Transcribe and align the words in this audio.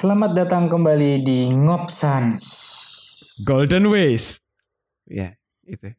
Selamat 0.00 0.32
datang 0.32 0.64
kembali 0.72 1.28
di 1.28 1.52
Ngopsans. 1.52 2.40
Golden 3.44 3.84
Ways. 3.92 4.40
Ya, 5.04 5.36
itu. 5.60 5.92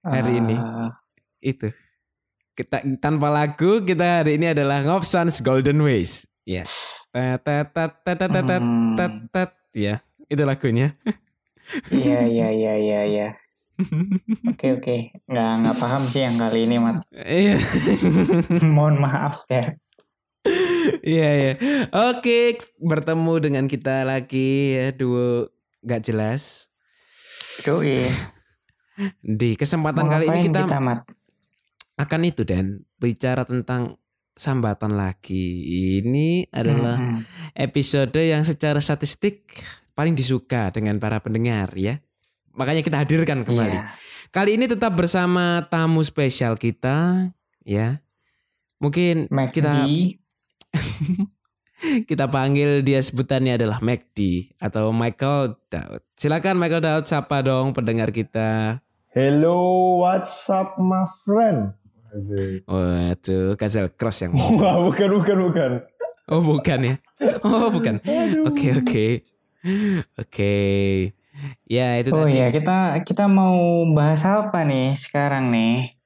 Hari 0.00 0.40
ini. 0.40 0.56
Ah, 0.56 1.04
Itu. 1.36 1.68
Kita 2.56 2.80
tanpa 2.96 3.28
lagu 3.28 3.84
kita 3.84 4.24
hari 4.24 4.40
ini 4.40 4.56
adalah 4.56 4.80
Ngopsans 4.80 5.44
Golden 5.44 5.84
Ways. 5.84 6.24
Ya. 6.48 6.64
Tet 7.12 7.44
tet 7.44 7.68
tet 7.76 7.92
tet 8.08 8.16
tet 8.24 8.40
tet 8.40 8.64
hmm, 8.64 8.96
tet 8.96 9.12
tet. 9.28 9.50
Ya, 9.76 10.00
itu 10.32 10.40
lagunya. 10.48 10.96
Iya 11.92 12.24
iya 12.24 12.48
iya 12.56 12.72
iya 12.80 13.00
iya. 13.04 13.28
Oke 14.48 14.80
oke. 14.80 14.96
Nggak 15.28 15.50
nggak 15.60 15.76
paham 15.76 16.02
sih 16.08 16.24
yang 16.24 16.40
kali 16.40 16.64
ini 16.64 16.80
mat. 16.80 17.04
Iya. 17.12 17.60
Mohon 18.80 18.96
maaf 19.04 19.44
ya. 19.52 19.76
Iya 21.02 21.28
iya. 21.36 21.52
Oke, 22.12 22.58
bertemu 22.78 23.32
dengan 23.40 23.64
kita 23.66 24.04
lagi 24.04 24.76
ya 24.76 24.92
duo 24.92 25.48
gak 25.82 26.04
jelas. 26.04 26.68
Yoi. 27.64 28.08
Di 29.20 29.58
kesempatan 29.58 30.06
kali 30.06 30.30
ini 30.30 30.38
kita, 30.46 30.70
mat. 30.78 31.02
akan 31.98 32.20
itu 32.26 32.46
dan 32.46 32.82
bicara 32.98 33.42
tentang 33.42 33.98
sambatan 34.34 34.94
lagi. 34.94 35.62
Ini 36.02 36.50
adalah 36.50 36.98
Hmm, 36.98 37.22
episode 37.54 38.14
yang 38.18 38.42
secara 38.42 38.78
statistik 38.78 39.50
paling 39.94 40.14
disuka 40.14 40.70
dengan 40.74 40.98
para 40.98 41.18
pendengar 41.22 41.70
ya. 41.74 42.02
Makanya 42.54 42.82
kita 42.82 43.02
hadirkan 43.02 43.42
kembali. 43.42 43.78
iya. 43.78 43.90
Kali 44.30 44.58
ini 44.58 44.66
tetap 44.66 44.94
bersama 44.94 45.62
tamu 45.70 46.02
spesial 46.02 46.58
kita 46.58 47.30
ya. 47.62 48.02
Mungkin 48.82 49.30
McD. 49.30 49.54
kita 49.54 49.72
kita 52.10 52.26
panggil 52.26 52.82
dia 52.82 53.00
sebutannya 53.00 53.56
adalah 53.56 53.78
McD 53.80 54.50
atau 54.58 54.90
Michael 54.90 55.58
Daud. 55.68 56.02
Silakan 56.16 56.58
Michael 56.58 56.82
Daud 56.82 57.04
sapa 57.06 57.40
dong 57.40 57.72
pendengar 57.72 58.10
kita. 58.10 58.80
Hello, 59.14 59.54
what's 60.02 60.50
up, 60.50 60.74
my 60.76 61.06
friend? 61.22 61.74
Waduh, 62.66 63.58
Gazel 63.58 63.90
Cross 63.94 64.26
yang. 64.26 64.32
Wah, 64.58 64.78
bukan, 64.82 65.08
bukan, 65.18 65.38
bukan. 65.50 65.70
Oh 66.24 66.40
bukan 66.40 66.78
ya? 66.80 66.94
Oh 67.44 67.68
bukan. 67.68 68.00
Oke 68.48 68.72
oke 68.80 69.06
oke. 70.16 70.56
Ya 71.68 72.00
itu 72.00 72.08
Oh 72.14 72.24
tadi. 72.24 72.38
iya 72.38 72.48
kita 72.48 73.04
kita 73.04 73.28
mau 73.28 73.84
bahas 73.92 74.24
apa 74.24 74.64
nih 74.64 74.96
sekarang 74.96 75.52
nih? 75.52 76.00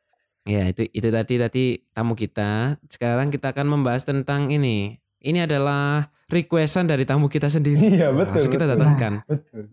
Ya 0.48 0.64
itu 0.66 0.88
itu 0.88 1.08
tadi 1.12 1.34
tadi 1.36 1.64
tamu 1.92 2.16
kita. 2.16 2.80
Sekarang 2.88 3.28
kita 3.28 3.52
akan 3.52 3.68
membahas 3.68 4.02
tentang 4.02 4.48
ini. 4.48 4.96
Ini 5.20 5.44
adalah 5.44 6.08
requestan 6.26 6.88
dari 6.88 7.04
tamu 7.04 7.28
kita 7.28 7.46
sendiri. 7.46 8.00
Iya, 8.00 8.08
betul. 8.16 8.32
Langsung 8.32 8.52
kita 8.54 8.64
datangkan. 8.64 9.12
Betul. 9.28 9.68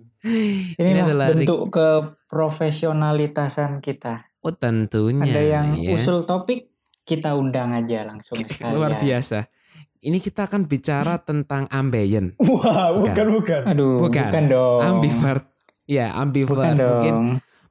Inilah 0.75 1.05
adalah 1.05 1.27
re- 1.31 1.37
bentuk 1.39 1.69
keprofesionalitasan 1.69 3.79
kita. 3.79 4.25
Oh 4.41 4.51
tentunya. 4.51 5.23
Ada 5.23 5.41
yang 5.41 5.67
ya. 5.79 5.93
usul 5.93 6.25
topik 6.25 6.69
kita 7.05 7.33
undang 7.33 7.71
aja 7.71 8.03
langsung 8.03 8.37
sekalian. 8.43 8.75
luar 8.75 8.97
biasa. 8.97 9.47
Ini 10.01 10.17
kita 10.19 10.45
akan 10.45 10.65
bicara 10.65 11.17
tentang 11.29 11.65
ambeien, 11.69 12.33
Wah, 12.37 12.93
Bukan. 12.93 13.15
bukan, 13.15 13.27
bukan. 13.41 13.61
Aduh, 13.65 13.97
Bukan. 14.01 14.25
bukan, 14.29 14.43
dong. 14.49 14.79
ambivert. 14.81 15.45
Ya 15.85 16.09
Bukan 16.11 16.21
ambivert. 16.21 16.75
dong. 16.75 16.89
Mungkin 16.91 17.15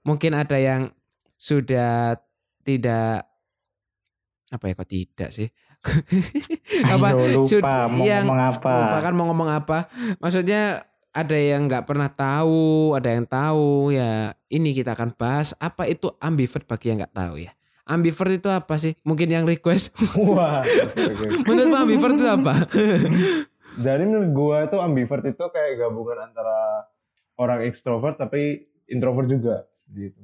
mungkin 0.03 0.33
ada 0.35 0.57
yang 0.59 0.83
sudah 1.35 2.17
tidak 2.65 3.29
apa 4.51 4.65
ya 4.71 4.75
kok 4.77 4.89
tidak 4.89 5.31
sih? 5.31 5.49
apa 6.95 7.09
Ayo, 7.13 7.45
lupa 7.45 7.49
sud- 7.49 7.65
mau 7.93 8.05
yang 8.05 8.25
ngomong 8.25 8.41
apa. 8.49 8.73
lupa 8.81 8.99
kan 9.05 9.13
mau 9.13 9.27
ngomong 9.29 9.49
apa? 9.53 9.79
Maksudnya 10.19 10.81
ada 11.15 11.37
yang 11.39 11.71
nggak 11.71 11.87
pernah 11.87 12.11
tahu, 12.11 12.97
ada 12.97 13.13
yang 13.13 13.29
tahu 13.29 13.93
ya. 13.95 14.35
Ini 14.51 14.71
kita 14.75 14.97
akan 14.97 15.15
bahas 15.15 15.53
apa 15.61 15.87
itu 15.87 16.11
ambivert 16.19 16.65
bagi 16.67 16.91
yang 16.91 17.05
nggak 17.05 17.15
tahu 17.15 17.45
ya. 17.45 17.53
Ambivert 17.85 18.33
itu 18.33 18.49
apa 18.49 18.75
sih? 18.81 18.97
Mungkin 19.05 19.29
yang 19.29 19.45
request. 19.45 19.93
Wah. 20.17 20.65
Menurut 21.49 21.77
ambivert 21.77 22.17
itu 22.17 22.27
apa? 22.27 22.55
Jadi 23.85 24.07
menurut 24.07 24.31
gua 24.31 24.57
itu 24.71 24.79
ambivert 24.79 25.27
itu 25.27 25.45
kayak 25.51 25.83
gabungan 25.83 26.31
antara 26.31 26.87
orang 27.35 27.67
ekstrovert 27.67 28.15
tapi 28.17 28.71
introvert 28.87 29.27
juga. 29.27 29.67
Gitu. 29.91 30.23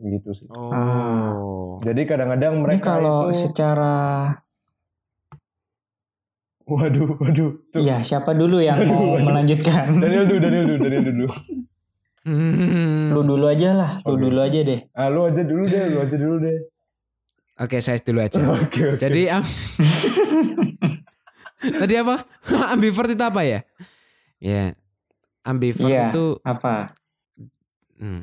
Gitu 0.00 0.28
sih. 0.34 0.46
Oh. 0.50 1.78
Jadi 1.78 2.02
kadang-kadang 2.04 2.54
Ini 2.54 2.58
mereka 2.58 2.96
kalau 2.96 3.28
itu... 3.28 3.42
secara 3.42 3.92
Waduh, 6.64 7.18
waduh. 7.18 7.50
Tuh. 7.68 7.76
Iya, 7.76 8.00
siapa 8.00 8.30
dulu 8.30 8.58
yang 8.58 8.78
Waduh, 8.78 8.88
mau 8.88 9.04
waduh. 9.12 9.26
melanjutkan? 9.26 9.90
Daniel 9.92 10.24
dulu, 10.24 10.38
Daniel 10.38 10.64
dulu, 10.64 10.78
Daniel 10.80 11.04
dulu. 11.04 11.26
Hmm. 12.20 13.10
Lu 13.10 13.20
dulu 13.26 13.44
aja 13.44 13.68
lah, 13.72 13.90
lu 14.04 14.14
Oke. 14.14 14.22
dulu 14.22 14.38
aja 14.38 14.58
deh. 14.62 14.80
Ah, 14.92 15.08
lu 15.08 15.24
aja 15.24 15.40
dulu 15.42 15.62
deh, 15.66 15.82
lu 15.88 15.98
aja 15.98 16.14
dulu 16.14 16.36
deh. 16.38 16.56
Oke, 17.58 17.76
saya 17.80 17.98
dulu 17.98 18.20
aja. 18.20 18.38
Oke, 18.54 18.86
oke. 18.86 18.96
Jadi 18.96 19.26
am- 19.26 19.44
tadi 21.80 21.94
apa? 21.96 22.14
ambivert 22.72 23.10
itu 23.10 23.20
apa 23.20 23.40
ya? 23.42 23.60
Ya, 24.38 24.72
ambivert 25.42 25.90
Iya. 25.90 26.08
itu 26.08 26.24
Apa? 26.40 26.94
hmm, 27.98 28.22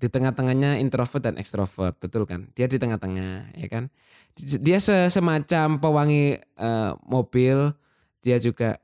di 0.00 0.08
tengah-tengahnya 0.08 0.80
introvert 0.80 1.20
dan 1.20 1.36
ekstrovert, 1.36 1.92
betul 2.00 2.24
kan? 2.24 2.48
Dia 2.56 2.64
di 2.64 2.80
tengah-tengah, 2.80 3.52
ya 3.52 3.68
kan? 3.68 3.92
Dia 4.40 4.80
se- 4.80 5.12
semacam 5.12 5.76
pewangi 5.76 6.40
eh, 6.40 6.92
mobil, 7.04 7.76
dia 8.24 8.40
juga 8.40 8.80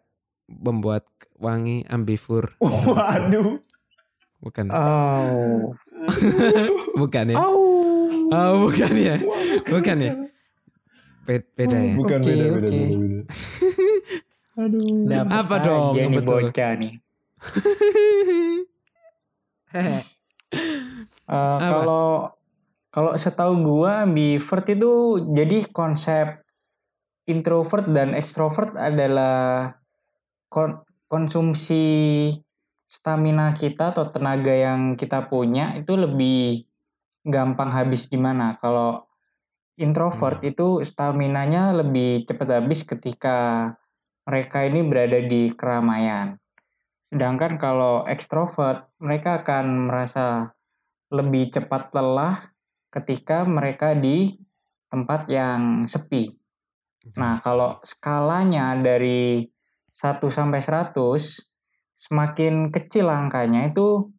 membuat 0.46 1.08
wangi 1.40 1.88
ambivur, 1.88 2.52
Waduh. 2.60 3.64
bukan? 4.44 4.66
Oh. 4.76 5.72
Bukan 6.94 7.32
ya? 7.32 7.36
Oh. 7.40 8.30
Oh, 8.30 8.52
bukan 8.68 8.92
ya? 8.94 9.16
Bukan 9.66 9.96
ya? 9.98 10.12
Be- 11.26 11.48
Beda 11.56 11.78
ya? 11.80 11.94
Bukan 11.98 12.20
Oke, 12.20 12.30
beda, 12.30 12.44
beda, 12.46 12.68
oke. 12.68 12.76
beda, 12.76 12.96
beda. 13.00 13.20
Aduh. 14.56 15.32
Apa 15.32 15.54
dong 15.64 15.96
yang 15.96 16.12
betul? 16.14 16.42
bocah 16.46 16.72
nih. 16.76 16.94
Eh, 21.26 21.34
Apa? 21.34 21.66
kalau 21.66 22.08
kalau 22.94 23.12
setahu 23.18 23.52
gua 23.66 24.06
ambivert 24.06 24.66
itu 24.70 25.20
jadi 25.34 25.66
konsep 25.74 26.46
introvert 27.26 27.90
dan 27.90 28.14
ekstrovert 28.14 28.78
adalah 28.78 29.74
kon- 30.46 30.86
konsumsi 31.10 32.30
stamina 32.86 33.50
kita 33.58 33.90
atau 33.90 34.14
tenaga 34.14 34.54
yang 34.54 34.94
kita 34.94 35.26
punya 35.26 35.74
itu 35.74 35.98
lebih 35.98 36.62
gampang 37.26 37.74
habis 37.74 38.06
di 38.06 38.14
mana 38.14 38.54
kalau 38.62 39.02
introvert 39.74 40.38
itu 40.46 40.86
staminanya 40.86 41.74
lebih 41.74 42.22
cepat 42.24 42.62
habis 42.62 42.86
ketika 42.86 43.74
mereka 44.22 44.62
ini 44.62 44.86
berada 44.86 45.20
di 45.26 45.50
keramaian. 45.52 46.38
Sedangkan 47.06 47.58
kalau 47.58 48.06
ekstrovert 48.06 48.90
mereka 49.02 49.42
akan 49.42 49.90
merasa 49.90 50.55
lebih 51.12 51.50
cepat 51.50 51.94
lelah 51.94 52.50
ketika 52.90 53.46
mereka 53.46 53.94
di 53.94 54.34
tempat 54.90 55.28
yang 55.30 55.84
sepi. 55.86 56.32
Nah, 57.14 57.38
kalau 57.38 57.78
skalanya 57.86 58.74
dari 58.74 59.46
1 59.94 60.26
sampai 60.26 60.58
100 60.58 61.46
semakin 61.96 62.74
kecil 62.74 63.06
angkanya 63.06 63.70
itu 63.70 64.10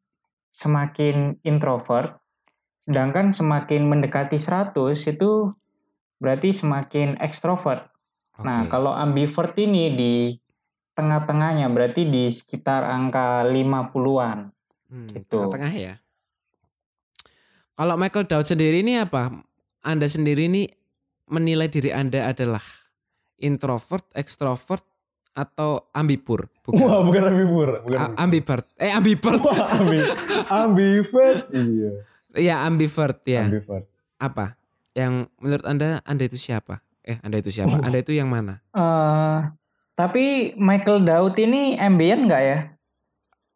semakin 0.56 1.38
introvert, 1.44 2.18
sedangkan 2.88 3.36
semakin 3.36 3.86
mendekati 3.86 4.40
100 4.40 5.04
itu 5.12 5.52
berarti 6.18 6.50
semakin 6.56 7.19
ekstrovert. 7.19 7.92
Nah, 8.42 8.66
Oke. 8.66 8.72
kalau 8.72 8.94
ambivert 8.96 9.54
ini 9.59 9.94
di 9.94 10.14
tengah-tengahnya 10.98 11.69
berarti 11.69 12.10
di 12.10 12.25
sekitar 12.31 12.88
angka 12.88 13.45
50-an. 13.45 14.50
Hmm, 14.89 15.10
Gitu. 15.13 15.39
Tengah 15.51 15.74
ya. 15.75 15.94
Kalau 17.77 17.94
Michael 17.94 18.25
Daud 18.25 18.41
sendiri 18.44 18.81
ini 18.81 18.97
apa? 18.97 19.29
Anda 19.85 20.09
sendiri 20.09 20.50
ini 20.50 20.65
menilai 21.29 21.69
diri 21.69 21.94
Anda 21.94 22.25
adalah 22.25 22.63
introvert, 23.38 24.01
ekstrovert, 24.18 24.81
atau 25.31 25.85
ambipur? 25.94 26.50
Bukan. 26.65 26.81
Wah, 26.81 27.06
bukan 27.06 27.21
ambivert, 27.29 27.85
bukan. 27.85 27.97
A- 28.01 28.18
ambivert. 28.18 28.65
Eh 28.75 28.89
ambivert. 28.89 29.38
Wah, 29.45 29.62
ambi, 29.77 29.97
ambivert. 30.65 31.39
Iya, 31.53 31.91
Iya 32.33 32.56
ambivert 32.65 33.21
ya. 33.24 33.45
ambivert. 33.45 33.85
Apa? 34.18 34.57
Yang 34.97 35.29
menurut 35.38 35.65
Anda 35.69 36.01
Anda 36.01 36.25
itu 36.25 36.41
siapa? 36.41 36.81
Eh 37.06 37.21
Anda 37.21 37.38
itu 37.38 37.53
siapa? 37.53 37.77
Anda 37.77 38.01
itu 38.01 38.18
yang 38.18 38.33
mana? 38.33 38.65
Eh, 38.74 39.39
tapi 39.94 40.57
Michael 40.57 41.06
Daud 41.06 41.38
ini 41.38 41.77
ambient 41.77 42.25
nggak 42.25 42.41
ya? 42.41 42.59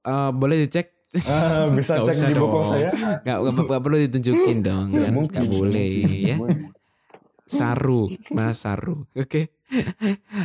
Eh 0.06 0.30
boleh 0.32 0.70
dicek? 0.70 0.94
Ah, 1.28 1.68
bisa 1.68 2.00
Nggak 2.00 2.08
cek 2.08 2.16
usah 2.16 2.28
di 2.28 2.36
dong. 2.36 2.64
saya. 2.64 2.90
Nggak, 3.20 3.38
nggak, 3.38 3.64
nggak 3.68 3.82
perlu 3.84 3.98
ditunjukin 4.02 4.58
dong 4.68 4.88
kan? 4.90 5.12
mungkin. 5.12 5.40
Nggak 5.44 5.52
boleh 5.52 5.90
ya. 6.24 6.38
Saru, 7.44 8.08
Mas 8.32 8.64
Saru. 8.64 9.04
Oke. 9.12 9.52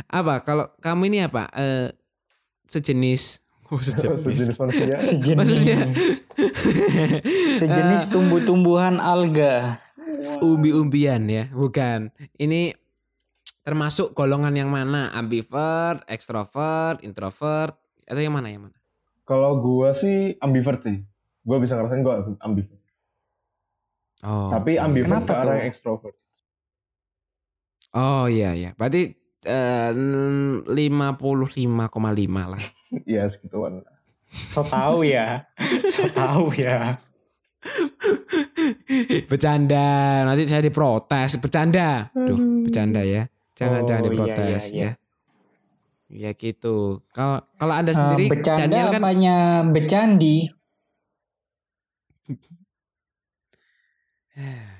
apa 0.07 0.39
kalau 0.39 0.71
kamu 0.79 1.07
ini 1.07 1.17
apa? 1.23 1.47
Eh 1.51 1.87
sejenis 2.67 3.39
Oh, 3.67 3.75
sejenis. 3.75 4.23
Sejenis 4.23 4.55
manusia. 4.55 4.95
Sejenis. 5.03 5.35
Maksudnya? 5.39 5.77
Sejenis 7.59 8.07
tumbuh-tumbuhan 8.07 8.95
alga. 8.97 9.83
umbi-umbian 10.39 11.27
ya, 11.27 11.51
bukan. 11.51 12.07
Ini 12.33 12.71
termasuk 13.61 14.15
golongan 14.15 14.55
yang 14.55 14.71
mana? 14.71 15.11
Ambivert, 15.11 16.07
ekstrovert, 16.07 17.03
introvert, 17.03 17.75
atau 18.03 18.21
yang 18.23 18.31
mana 18.31 18.47
yang 18.47 18.63
mana? 18.63 18.76
Kalau 19.27 19.59
gua 19.59 19.91
sih 19.91 20.39
ambivert 20.39 20.81
sih. 20.87 21.03
Gua 21.43 21.59
bisa 21.59 21.75
ngerasain 21.75 22.01
gua 22.01 22.23
ambivert. 22.39 22.79
Oh. 24.23 24.49
Tapi 24.49 24.79
oke. 24.79 24.85
ambivert 24.87 25.27
Kenapa 25.27 25.29
ke 25.29 25.35
arah 25.35 25.55
yang 25.59 25.67
extrovert. 25.69 26.15
Oh 27.93 28.25
iya 28.31 28.55
iya. 28.55 28.71
Berarti 28.73 29.11
eh, 29.45 29.91
55,5 29.93 30.71
lah. 32.47 32.63
Iya 33.03 33.27
segituan. 33.27 33.83
So 34.31 34.63
tahu 34.63 35.03
ya. 35.03 35.43
So 35.91 36.07
tahu 36.07 36.55
ya. 36.55 37.03
Bercanda, 39.27 40.23
nanti 40.23 40.47
saya 40.47 40.63
diprotes. 40.63 41.35
Bercanda. 41.35 42.07
Duh, 42.15 42.63
bercanda 42.63 43.03
ya. 43.03 43.27
Jangan 43.59 43.83
Oh, 43.83 43.87
jangan 43.91 44.03
iya, 44.03 44.07
diprotes 44.07 44.63
iya, 44.71 44.71
iya. 44.71 44.83
ya. 44.95 45.06
Ya 46.07 46.31
gitu. 46.31 47.03
Kalau 47.11 47.43
kalau 47.59 47.73
Anda 47.75 47.91
Eh, 47.91 47.97
sendiri 47.99 48.31
bercanda 48.31 48.63
Daniel 48.63 48.87
kan 48.95 49.01
apanya 49.03 49.35
bercandi? 49.67 50.37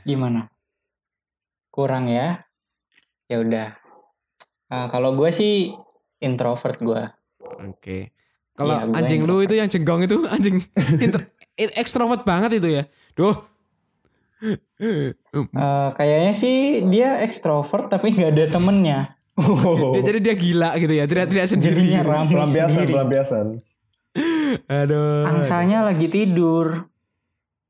Gimana? 0.07 0.47
Kurang 1.73 2.07
ya? 2.07 2.47
Ya 3.27 3.43
udah. 3.43 3.75
Nah, 4.71 4.87
kalau 4.87 5.19
gue 5.19 5.29
sih 5.35 5.75
introvert 6.23 6.79
gue. 6.79 7.03
Oke. 7.67 8.15
Kalau 8.57 8.73
Iya, 8.73 8.89
gua 8.89 8.97
anjing 8.97 9.21
lu 9.27 9.35
itu 9.43 9.53
yang 9.53 9.69
jenggong 9.69 10.01
itu 10.07 10.17
anjing 10.33 10.57
inter- 10.97 11.29
ekstrovert 11.57 12.23
banget 12.23 12.57
itu 12.63 12.81
ya. 12.81 12.83
Duh. 13.13 13.35
Eh, 14.77 15.89
kayaknya 15.97 16.33
sih 16.33 16.85
dia 16.87 17.19
ekstrovert 17.25 17.89
tapi 17.91 18.15
nggak 18.15 18.31
ada 18.31 18.45
temennya. 18.53 19.16
Oh, 19.37 19.93
Dia- 19.95 20.03
jadi 20.03 20.19
dia 20.19 20.35
gila 20.35 20.69
gitu 20.75 20.93
ya. 20.93 21.05
Tidak 21.05 21.25
tidak 21.29 21.45
sendiri. 21.45 21.77
Jadinya 21.85 22.01
rame 22.03 22.29
pelampiasan, 22.33 22.69
sendiri. 22.73 22.93
pelampiasan. 22.93 23.45
Aduh. 24.67 25.29
Angsanya 25.29 25.79
lagi 25.83 26.07
tidur. 26.07 26.89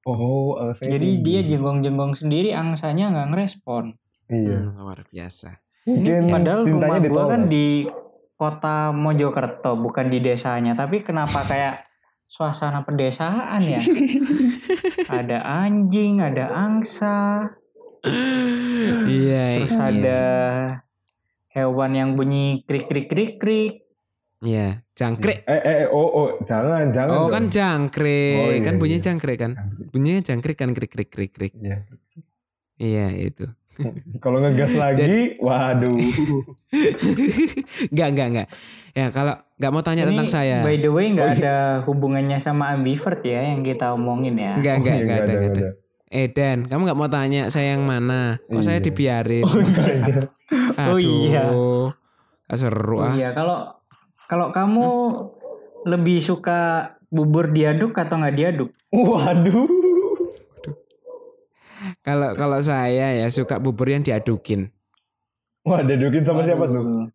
Oh, 0.03 0.55
alasannya 0.55 0.95
Jadi 0.95 1.09
dia 1.19 1.39
jenggong-jenggong 1.43 2.15
sendiri, 2.15 2.55
angsanya 2.55 3.11
nggak 3.11 3.27
ngerespon. 3.29 3.91
Iya. 4.27 4.63
Hmm, 4.63 4.79
luar 4.79 5.03
biasa. 5.05 5.59
Mungkin 5.83 6.31
Padahal 6.31 6.61
rumah 6.63 6.97
gue 6.97 7.23
kan 7.27 7.41
di 7.45 7.67
kota 8.33 8.91
Mojokerto, 8.91 9.75
bukan 9.75 10.07
di 10.07 10.19
desanya. 10.19 10.71
Tapi 10.73 11.03
kenapa 11.03 11.43
kayak 11.43 11.83
suasana 12.31 12.83
pedesaan 12.83 13.59
ya? 13.59 13.83
ada 15.09 15.43
anjing, 15.43 16.19
ada 16.19 16.51
angsa, 16.51 17.51
Iya. 19.03 19.43
terus 19.63 19.75
iya. 19.75 19.83
ada 19.85 20.21
hewan 21.57 21.91
yang 21.91 22.09
bunyi 22.13 22.61
krik 22.63 22.85
krik 22.85 23.09
krik 23.09 23.41
krik. 23.41 23.73
Iya, 24.37 24.85
jangkrik. 24.93 25.41
Eh, 25.43 25.53
eh, 25.57 25.75
eh, 25.81 25.87
oh, 25.89 26.05
oh, 26.05 26.29
jangan, 26.45 26.93
jangan. 26.93 27.09
Oh 27.09 27.25
dong. 27.25 27.33
kan 27.33 27.43
jangkrik, 27.49 28.37
Oh, 28.37 28.53
iya, 28.53 28.61
kan 28.61 28.77
bunyinya 28.77 29.01
iya. 29.01 29.07
jangkrik 29.09 29.37
kan? 29.41 29.51
Bunyinya 29.89 30.21
jangkrik 30.21 30.53
kan 30.53 30.69
krik 30.77 30.93
krik 30.93 31.09
krik 31.09 31.33
krik. 31.33 31.53
Iya. 31.57 31.77
Iya 32.77 33.05
itu. 33.17 33.49
Kalau 34.23 34.37
ngegas 34.37 34.77
lagi, 34.83 35.41
waduh. 35.41 35.97
Enggak 37.89 38.07
enggak 38.13 38.27
enggak. 38.29 38.47
Ya 38.93 39.13
kalau 39.13 39.33
nggak 39.57 39.71
mau 39.71 39.81
tanya 39.81 40.03
Ini, 40.05 40.09
tentang 40.09 40.29
saya. 40.29 40.65
By 40.65 40.81
the 40.81 40.89
way, 40.89 41.13
nggak 41.13 41.21
Oh, 41.23 41.33
iya. 41.33 41.41
ada 41.41 41.55
hubungannya 41.85 42.37
sama 42.37 42.73
ambivert 42.73 43.21
ya 43.21 43.53
yang 43.53 43.61
kita 43.61 43.93
omongin 43.93 44.37
ya. 44.37 44.57
Enggak 44.57 44.75
enggak 44.81 44.93
Oh, 44.93 44.97
iya, 44.97 45.03
enggak 45.05 45.17
ada 45.17 45.25
nggak 45.27 45.49
enggak 45.49 45.65
ada. 45.65 45.86
Eh 46.07 46.31
Dan, 46.31 46.71
kamu 46.71 46.87
nggak 46.87 46.99
mau 46.99 47.11
tanya 47.11 47.51
saya 47.51 47.75
yang 47.75 47.83
mana? 47.83 48.39
Kok 48.47 48.63
saya 48.63 48.79
Iya. 48.79 48.85
dibiarin? 48.87 49.43
Makanya. 49.43 50.15
Oh, 50.87 50.99
iya. 51.03 51.43
Aduh. 51.51 51.91
Ah, 52.47 52.55
seru 52.55 52.95
Oh 52.95 53.11
ah. 53.11 53.11
iya, 53.11 53.35
kalau 53.35 53.75
kalau 54.31 54.55
kamu 54.55 54.87
lebih 55.83 56.23
suka 56.23 56.95
bubur 57.11 57.51
diaduk 57.51 57.91
atau 57.91 58.23
nggak 58.23 58.35
diaduk? 58.39 58.71
Waduh. 58.87 59.67
Kalau 62.07 62.39
kalau 62.39 62.59
saya 62.63 63.19
ya 63.19 63.27
suka 63.27 63.59
bubur 63.59 63.91
yang 63.91 63.99
diadukin. 63.99 64.71
Wah, 65.67 65.83
diadukin 65.83 66.23
sama 66.23 66.47
siapa 66.47 66.71
tuh? 66.71 67.11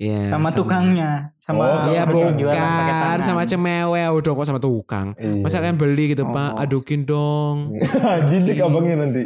Ya, 0.00 0.32
Sama, 0.32 0.52
tukangnya, 0.52 1.35
sama 1.46 1.62
Oh, 1.62 1.86
Iya 1.86 2.02
bukan 2.04 3.18
sama 3.22 3.46
cemewe 3.46 4.02
udah 4.10 4.30
kok 4.32 4.46
sama 4.46 4.58
tukang. 4.58 5.14
Iya. 5.14 5.40
Masa 5.40 5.62
kan 5.62 5.78
beli 5.78 6.10
gitu 6.10 6.26
Pak, 6.26 6.50
Oh. 6.52 6.62
adukin 6.66 7.06
dong. 7.06 7.78
jijik 8.30 8.58
abangnya 8.58 8.96
nanti. 8.98 9.24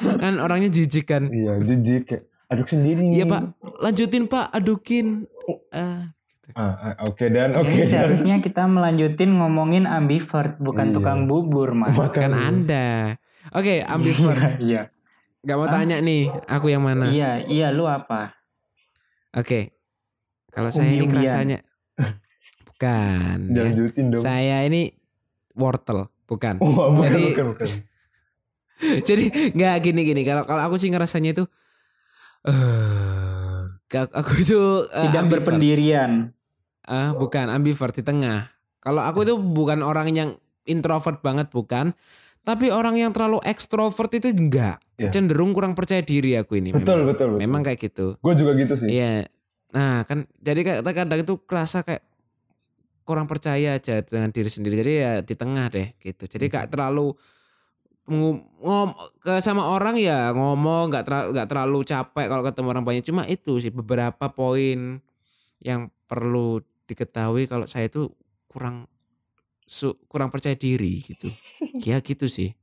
Kan 0.00 0.38
orangnya 0.38 0.72
jijik 0.72 1.04
kan. 1.04 1.28
Iya, 1.28 1.60
jijik 1.60 2.08
aduk 2.46 2.66
sendiri. 2.66 3.12
Iya 3.12 3.26
Pak, 3.26 3.42
lanjutin 3.78 4.24
Pak, 4.24 4.48
adukin. 4.50 5.28
Ah, 5.68 6.08
Ah, 6.52 6.92
oke 7.02 7.24
dan 7.26 7.56
oke 7.56 7.72
dan. 7.72 7.88
seharusnya 7.88 8.36
kita 8.38 8.64
melanjutin 8.64 9.32
ngomongin 9.34 9.84
ambivert, 9.84 10.56
bukan 10.56 10.88
Iya. 10.88 10.94
tukang 10.94 11.20
bubur, 11.24 11.72
Mas. 11.72 11.96
kan 12.14 12.30
Makanya. 12.30 12.36
Anda. 12.38 12.88
Oke, 13.50 13.80
ambivert. 13.82 14.60
Iya, 14.62 14.88
Gak 15.40 15.56
mau 15.56 15.66
Ah. 15.66 15.72
tanya 15.74 15.98
nih, 15.98 16.32
aku 16.46 16.68
yang 16.68 16.80
mana? 16.80 17.08
iya, 17.10 17.44
iya, 17.44 17.68
lu 17.68 17.84
apa? 17.84 18.32
Oke. 19.32 19.73
Kalau 20.54 20.70
saya 20.70 20.90
ini 20.94 21.06
kerasanya 21.10 21.58
bukan. 22.64 23.36
ya. 23.50 23.54
Dilanjutin 23.66 24.04
dong. 24.14 24.22
Saya 24.22 24.62
ini 24.64 24.94
wortel, 25.54 26.06
bukan. 26.26 26.62
Wah, 26.62 26.90
bukan, 26.94 27.10
Jadi- 27.10 27.34
bukan, 27.34 27.46
bukan. 27.54 27.68
Jadi 29.08 29.24
nggak 29.54 29.74
gini 29.82 30.00
gini. 30.02 30.22
Kalau 30.26 30.42
kalau 30.46 30.62
aku 30.62 30.76
sih 30.78 30.90
ngerasanya 30.90 31.30
itu 31.34 31.44
eh 32.44 33.60
aku 33.94 34.32
itu 34.42 34.60
eh, 34.90 35.04
Tidak 35.10 35.20
ambivert. 35.22 35.42
berpendirian. 35.46 36.34
Ah, 36.84 37.16
bukan 37.16 37.48
ambivert 37.48 37.94
di 37.96 38.02
tengah. 38.04 38.50
Kalau 38.82 39.00
aku 39.00 39.24
itu 39.24 39.38
bukan 39.40 39.80
orang 39.80 40.12
yang 40.12 40.30
introvert 40.68 41.24
banget 41.24 41.48
bukan, 41.48 41.96
tapi 42.44 42.68
orang 42.68 43.00
yang 43.00 43.14
terlalu 43.14 43.40
ekstrovert 43.46 44.12
itu 44.12 44.28
enggak. 44.28 44.76
Ya. 45.00 45.08
Cenderung 45.08 45.56
kurang 45.56 45.72
percaya 45.72 46.04
diri 46.04 46.36
aku 46.36 46.60
ini. 46.60 46.76
Betul, 46.76 47.02
memang. 47.02 47.08
betul, 47.16 47.26
betul. 47.32 47.40
Memang 47.40 47.60
kayak 47.64 47.78
gitu. 47.80 48.06
Gue 48.20 48.34
juga 48.36 48.52
gitu 48.58 48.74
sih. 48.76 48.88
Iya. 48.92 49.30
Nah, 49.74 50.06
kan 50.06 50.30
jadi 50.38 50.60
kayak 50.62 50.80
kadang 50.86 51.20
itu 51.26 51.34
kerasa 51.42 51.82
kayak 51.82 52.06
kurang 53.04 53.26
percaya 53.28 53.76
aja 53.76 54.00
dengan 54.00 54.30
diri 54.30 54.48
sendiri. 54.48 54.74
Jadi 54.80 54.92
ya 54.96 55.12
di 55.20 55.34
tengah 55.34 55.66
deh 55.68 55.88
gitu. 56.00 56.24
Jadi 56.30 56.46
kayak 56.48 56.70
terlalu 56.70 57.12
ngom 58.04 58.92
ke 59.24 59.40
sama 59.40 59.64
orang 59.72 59.96
ya 59.96 60.28
ngomong 60.36 60.92
nggak 60.92 61.04
terlalu 61.08 61.28
nggak 61.32 61.48
terlalu 61.48 61.78
capek 61.88 62.26
kalau 62.30 62.42
ketemu 62.46 62.68
orang 62.70 62.84
banyak. 62.86 63.04
Cuma 63.04 63.22
itu 63.26 63.58
sih 63.58 63.72
beberapa 63.74 64.30
poin 64.30 65.00
yang 65.60 65.88
perlu 66.06 66.60
diketahui 66.84 67.48
kalau 67.48 67.64
saya 67.64 67.88
itu 67.88 68.12
kurang 68.46 68.86
su- 69.64 69.96
kurang 70.06 70.28
percaya 70.30 70.54
diri 70.54 71.00
gitu. 71.02 71.28
Ya 71.88 71.98
gitu 71.98 72.30
sih. 72.30 72.54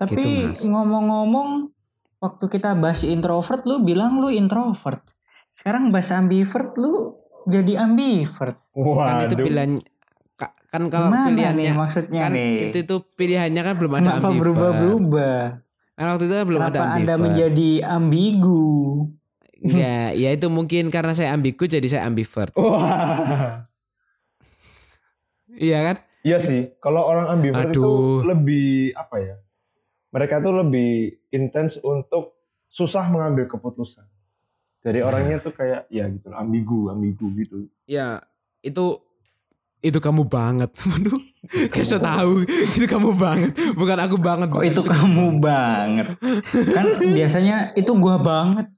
Tapi 0.00 0.16
Gitu, 0.18 0.66
ngomong-ngomong, 0.66 1.70
waktu 2.18 2.44
kita 2.50 2.74
bahas 2.74 3.04
introvert, 3.06 3.62
lu 3.68 3.84
bilang 3.84 4.18
lu 4.18 4.32
introvert. 4.32 5.04
Sekarang 5.52 5.92
bahas 5.92 6.10
ambivert, 6.10 6.74
lu 6.74 7.16
jadi 7.46 7.82
ambivert. 7.82 8.56
Waduh. 8.72 9.04
Kan 9.04 9.14
itu 9.24 9.34
pilihan 9.38 9.72
ka- 10.34 10.56
kan 10.68 10.82
kalau 10.88 11.10
Gimana 11.12 11.28
pilihannya 11.28 11.70
nih 11.70 11.76
maksudnya 11.76 12.20
kan 12.22 12.32
nih? 12.32 12.52
itu 12.70 12.78
itu 12.82 12.96
pilihannya 13.14 13.62
kan 13.62 13.74
belum 13.76 13.92
ada 13.92 14.00
Kenapa 14.00 14.26
ambivert. 14.26 14.40
berubah-berubah? 14.42 15.40
Kan 15.92 16.06
waktu 16.08 16.24
itu 16.24 16.34
kan 16.34 16.46
belum 16.48 16.60
Kenapa 16.62 16.72
ada 16.72 16.80
Anda 16.80 16.94
ambivert. 16.96 17.20
menjadi 17.20 17.70
ambigu? 17.84 18.64
Ya, 19.62 20.10
ya 20.10 20.34
itu 20.34 20.50
mungkin 20.50 20.90
karena 20.90 21.14
saya 21.14 21.30
ambigu 21.30 21.64
jadi 21.64 21.86
saya 21.86 22.02
ambivert. 22.02 22.50
Wah. 22.56 23.70
Iya 25.52 25.78
kan? 25.84 25.96
Iya 26.22 26.38
sih. 26.38 26.74
Kalau 26.78 27.02
orang 27.02 27.30
ambivert 27.30 27.70
itu 27.70 27.78
Aduh. 27.78 28.24
lebih 28.24 28.96
apa 28.96 29.16
ya? 29.18 29.36
Mereka 30.10 30.40
tuh 30.40 30.54
lebih 30.58 30.90
intens 31.30 31.78
untuk 31.78 32.36
susah 32.66 33.06
mengambil 33.06 33.46
keputusan. 33.46 34.04
Jadi 34.82 34.98
orangnya 34.98 35.38
tuh 35.38 35.54
kayak 35.54 35.86
ya 35.86 36.10
gitu 36.10 36.26
ambigu, 36.34 36.90
ambigu 36.90 37.26
gitu. 37.38 37.70
Ya, 37.86 38.26
itu 38.66 38.98
itu 39.82 39.98
kamu 39.98 40.26
banget. 40.26 40.70
Waduh. 40.90 41.18
Kayak 41.74 41.86
so 41.86 41.98
tahu 41.98 42.46
itu 42.46 42.86
kamu 42.86 43.18
banget. 43.18 43.50
Bukan 43.74 43.98
aku 43.98 44.16
banget. 44.18 44.50
Kok 44.50 44.62
itu 44.66 44.82
kamu 44.82 45.42
banget? 45.42 46.06
Kan 46.74 46.86
biasanya 46.98 47.74
itu 47.74 47.90
gua 47.98 48.18
banget. 48.18 48.70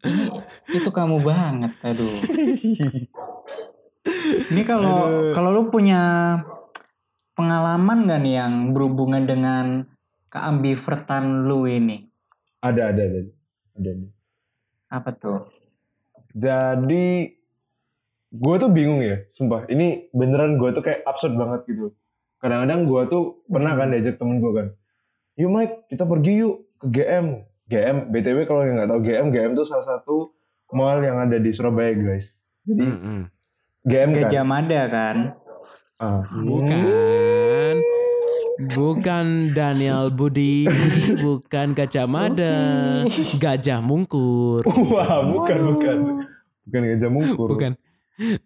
Itu 0.73 0.89
kamu 0.93 1.21
banget. 1.21 1.73
Aduh. 1.85 2.15
Ini 4.53 4.63
kalau 4.69 5.33
kalau 5.33 5.49
lu 5.53 5.73
punya 5.73 6.37
pengalaman 7.33 8.09
gak 8.09 8.21
nih 8.21 8.35
yang 8.41 8.55
berhubungan 8.77 9.25
dengan 9.25 9.67
keambivertan 10.29 11.49
lu 11.49 11.65
ini? 11.69 12.05
Ada, 12.65 12.93
ada, 12.93 13.03
ada. 13.05 13.21
ada. 13.77 13.91
Apa 14.89 15.11
tuh? 15.17 15.54
Jadi 16.35 17.31
gue 18.35 18.55
tuh 18.59 18.71
bingung 18.75 19.01
ya, 19.01 19.23
sumpah. 19.39 19.71
Ini 19.71 20.11
beneran 20.11 20.59
gue 20.59 20.75
tuh 20.75 20.83
kayak 20.83 21.07
absurd 21.07 21.39
banget 21.39 21.63
gitu. 21.71 21.95
Kadang-kadang 22.43 22.91
gue 22.91 23.03
tuh 23.07 23.23
pernah 23.47 23.73
kan 23.79 23.95
diajak 23.95 24.19
temen 24.19 24.43
gue 24.43 24.53
kan, 24.53 24.69
yuk 25.39 25.49
Mike 25.49 25.89
kita 25.89 26.05
pergi 26.05 26.33
yuk 26.45 26.67
ke 26.83 26.87
GM. 26.93 27.27
GM, 27.65 28.13
BTW 28.13 28.45
kalau 28.45 28.61
yang 28.69 28.77
nggak 28.77 28.91
tahu 28.93 29.01
GM, 29.01 29.27
GM 29.33 29.53
tuh 29.57 29.65
salah 29.65 29.87
satu 29.89 30.37
mall 30.77 31.01
yang 31.01 31.17
ada 31.17 31.41
di 31.41 31.49
Surabaya 31.49 31.97
guys. 31.97 32.37
Jadi 32.69 32.85
Mm-mm. 32.85 33.19
GM 33.89 34.11
kan. 34.13 34.21
Gajah 34.29 34.45
Mada 34.45 34.83
kan? 34.93 35.17
Ah. 35.97 36.21
Bukan. 36.29 37.94
Bukan 38.55 39.51
Daniel 39.51 40.15
Budi, 40.15 40.63
bukan 41.19 41.75
Gajah 41.75 42.07
Mada, 42.07 42.55
Gajah 43.35 43.83
Mungkur. 43.83 44.63
Wah, 44.95 45.27
bukan, 45.27 45.59
bukan. 45.75 45.97
Bukan 46.63 46.81
Gajah 46.95 47.11
Mungkur. 47.11 47.49
Bukan. 47.51 47.73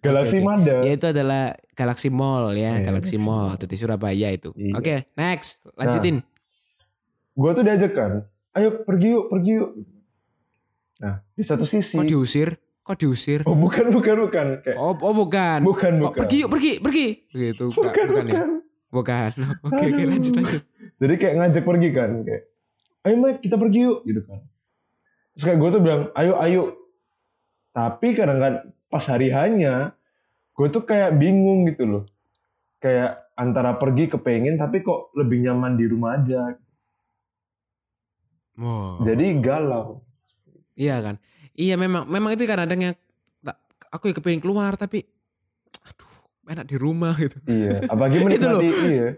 Galaxy 0.00 0.40
Oke, 0.40 0.48
oke. 0.48 0.48
Mada. 0.48 0.76
Ya 0.80 0.92
itu 0.96 1.06
adalah 1.12 1.52
Galaxy 1.76 2.08
Mall 2.08 2.56
ya, 2.56 2.80
Iya. 2.80 2.88
Galaxy 2.88 3.20
Mall 3.20 3.60
di 3.60 3.76
Surabaya 3.76 4.32
itu. 4.32 4.48
Iya. 4.56 4.72
Oke, 4.80 4.94
next, 5.12 5.60
lanjutin. 5.76 6.24
Gue 7.36 7.50
tuh 7.52 7.62
diajak 7.68 7.92
kan, 7.92 8.24
ayo 8.56 8.80
pergi 8.88 9.12
yuk, 9.12 9.28
pergi 9.28 9.52
yuk. 9.60 9.70
Nah, 10.98 11.20
di 11.36 11.44
satu 11.44 11.68
sisi. 11.68 12.00
Kok 12.00 12.08
diusir? 12.08 12.56
Kok 12.80 12.96
diusir? 12.96 13.44
Oh, 13.44 13.52
bukan, 13.52 13.92
bukan, 13.92 14.24
bukan. 14.24 14.46
Kayak, 14.64 14.76
Oh, 14.80 14.96
oh 14.96 15.12
bukan. 15.14 15.60
bukan, 15.62 15.92
bukan. 16.00 16.16
pergi 16.16 16.36
yuk, 16.42 16.50
pergi, 16.50 16.72
pergi. 16.80 17.06
Gitu, 17.28 17.64
Kak. 17.70 17.92
Bukan, 17.92 18.04
bukan, 18.08 18.26
ya? 18.32 18.44
Bukan. 18.88 19.30
Oke, 19.68 19.84
oke, 19.84 20.00
Aduh. 20.00 20.08
lanjut, 20.08 20.32
lanjut. 20.34 20.62
Jadi 20.98 21.14
kayak 21.20 21.34
ngajak 21.38 21.64
pergi 21.64 21.88
kan, 21.92 22.10
kayak, 22.24 22.42
ayo 23.06 23.14
Mike 23.16 23.40
kita 23.44 23.54
pergi 23.54 23.78
yuk, 23.86 23.98
gitu 24.02 24.20
kan. 24.24 24.40
Terus 25.36 25.44
kayak 25.44 25.58
gue 25.60 25.68
tuh 25.70 25.82
bilang, 25.84 26.02
ayo, 26.16 26.32
ayo. 26.40 26.62
Tapi 27.70 28.16
kadang-kadang 28.16 28.74
pas 28.88 29.04
hari 29.06 29.30
hanya, 29.30 29.94
gue 30.56 30.66
tuh 30.68 30.82
kayak 30.82 31.14
bingung 31.14 31.68
gitu 31.70 31.84
loh. 31.86 32.04
Kayak 32.82 33.28
antara 33.38 33.78
pergi 33.78 34.10
kepengen, 34.10 34.58
tapi 34.58 34.82
kok 34.82 35.14
lebih 35.14 35.46
nyaman 35.46 35.78
di 35.78 35.86
rumah 35.86 36.18
aja. 36.18 36.58
Wow. 38.58 39.06
Jadi 39.06 39.38
galau. 39.38 40.02
Iya 40.74 40.98
kan. 40.98 41.16
Iya 41.54 41.74
memang 41.78 42.06
memang 42.06 42.34
itu 42.34 42.46
kadang 42.46 42.78
yang 42.78 42.94
tak- 43.42 43.62
aku 43.90 44.10
ya 44.10 44.14
kepingin 44.18 44.42
keluar 44.42 44.74
tapi 44.74 45.06
enak 46.48 46.66
di 46.66 46.76
rumah 46.80 47.14
gitu. 47.20 47.36
Iya, 47.44 47.84
apalagi 47.86 48.16
Itu 48.36 48.46
loh. 48.48 48.60
menikmati, 48.64 48.88
iya. 48.88 49.08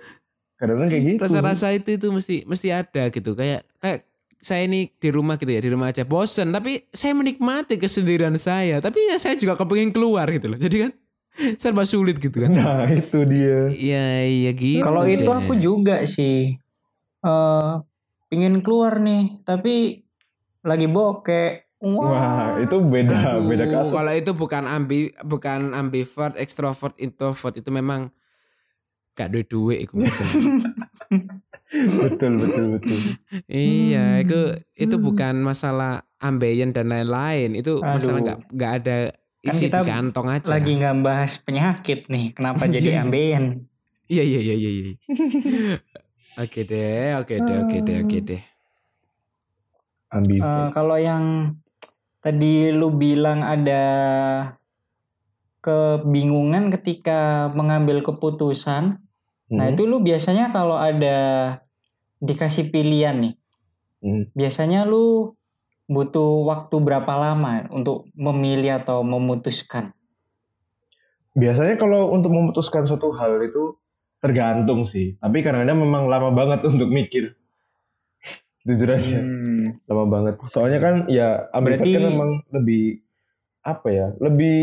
Kadang-kadang 0.60 0.90
kayak 0.92 1.04
gitu. 1.06 1.20
Rasa-rasa 1.24 1.66
itu 1.72 1.88
itu 1.96 2.06
mesti 2.12 2.36
mesti 2.44 2.68
ada 2.68 3.02
gitu. 3.08 3.32
Kayak 3.32 3.64
kayak 3.80 4.04
saya 4.40 4.64
ini 4.64 4.88
di 4.92 5.08
rumah 5.12 5.36
gitu 5.36 5.52
ya, 5.52 5.60
di 5.60 5.68
rumah 5.72 5.92
aja 5.92 6.04
bosen 6.04 6.48
tapi 6.52 6.88
saya 6.92 7.16
menikmati 7.16 7.80
kesendirian 7.80 8.36
saya. 8.36 8.82
Tapi 8.82 9.08
ya 9.08 9.16
saya 9.16 9.38
juga 9.40 9.56
kepingin 9.56 9.94
keluar 9.94 10.28
gitu 10.28 10.52
loh. 10.52 10.58
Jadi 10.60 10.76
kan 10.88 10.92
serba 11.62 11.88
sulit 11.88 12.20
gitu 12.20 12.44
kan. 12.44 12.52
Nah, 12.52 12.84
itu 12.90 13.24
dia. 13.24 13.72
Iya 13.72 14.06
iya 14.28 14.50
gitu. 14.52 14.84
Kalau 14.84 15.06
itu 15.08 15.30
deh. 15.30 15.38
aku 15.38 15.52
juga 15.56 16.04
sih. 16.04 16.58
eh 17.20 17.72
pingin 18.30 18.62
keluar 18.64 19.02
nih, 19.02 19.42
tapi 19.44 20.06
lagi 20.64 20.86
bokeh. 21.80 22.08
Wah, 22.12 22.60
itu 22.60 22.76
beda, 22.84 23.16
Aduh, 23.16 23.48
beda 23.48 23.64
kasus. 23.72 23.92
Kalau 23.96 24.12
itu 24.12 24.32
bukan 24.36 24.64
ambi 24.68 24.98
bukan 25.24 25.72
ambivert, 25.72 26.36
extrovert, 26.36 26.94
introvert 27.00 27.56
itu 27.56 27.70
memang 27.72 28.12
gak 29.16 29.32
duit 29.32 29.48
duit 29.48 29.78
itu 29.88 29.96
maksudnya. 29.96 30.32
betul, 32.04 32.32
betul, 32.40 32.64
betul. 32.76 32.98
Iya, 33.46 34.06
Hmm. 34.16 34.22
itu 34.24 34.38
itu 34.76 34.96
Hmm. 34.96 35.04
bukan 35.06 35.34
masalah 35.40 36.04
ambeien 36.20 36.70
dan 36.76 36.92
lain-lain. 36.92 37.56
Itu 37.56 37.80
masalah 37.80 38.20
Aduh. 38.20 38.24
nggak 38.28 38.38
nggak 38.54 38.72
ada 38.84 38.96
Kan 39.40 39.48
isi 39.56 39.64
kita 39.68 39.80
di 39.80 39.88
kantong 39.88 40.28
aja. 40.28 40.48
Lagi 40.52 40.72
nggak 40.76 40.96
bahas 41.00 41.32
penyakit 41.40 42.12
nih, 42.12 42.36
kenapa 42.36 42.68
jadi 42.68 42.90
ambeien? 43.04 43.64
Iya 44.10 44.22
iya 44.26 44.40
iya 44.42 44.54
iya. 44.58 44.70
iya. 44.74 44.92
oke 46.42 46.60
deh, 46.66 47.08
oke 47.22 47.34
deh, 47.40 47.56
oke 47.62 47.76
deh, 47.86 47.96
oke 48.04 48.18
deh. 48.26 48.42
Ambi. 50.10 50.42
Eh, 50.42 50.68
kalau 50.74 50.98
yang 50.98 51.54
tadi 52.20 52.72
lu 52.72 52.92
bilang 52.94 53.44
ada 53.44 53.84
kebingungan 55.60 56.72
ketika 56.72 57.52
mengambil 57.52 58.00
keputusan, 58.00 58.96
nah 59.52 59.66
Hmm, 59.68 59.74
itu 59.76 59.84
lu 59.84 60.00
biasanya 60.00 60.54
kalau 60.54 60.80
ada 60.80 61.18
dikasih 62.20 62.72
pilihan 62.72 63.16
nih, 63.20 63.34
hmm. 64.04 64.24
biasanya 64.32 64.88
lu 64.88 65.36
butuh 65.90 66.46
waktu 66.46 66.76
berapa 66.78 67.12
lama 67.18 67.66
untuk 67.74 68.06
memilih 68.14 68.78
atau 68.80 69.02
memutuskan? 69.02 69.90
Biasanya 71.34 71.78
kalau 71.82 72.14
untuk 72.14 72.30
memutuskan 72.30 72.86
suatu 72.86 73.10
hal 73.18 73.42
itu 73.42 73.74
tergantung 74.22 74.84
sih. 74.86 75.16
Tapi 75.18 75.40
kadang-kadang 75.40 75.80
memang 75.82 76.06
lama 76.06 76.30
banget 76.30 76.62
untuk 76.70 76.88
mikir. 76.92 77.34
Jujur 78.70 78.86
aja, 78.88 79.18
Hmm. 79.18 79.82
lama 79.84 80.04
banget. 80.06 80.34
Soalnya 80.46 80.78
kan 80.78 80.94
ya 81.06 81.50
ambivert 81.50 81.82
Berarti- 81.82 81.90
kan 81.92 82.02
memang 82.06 82.30
lebih 82.50 82.84
apa 83.60 83.88
ya? 83.90 84.06
Lebih 84.16 84.60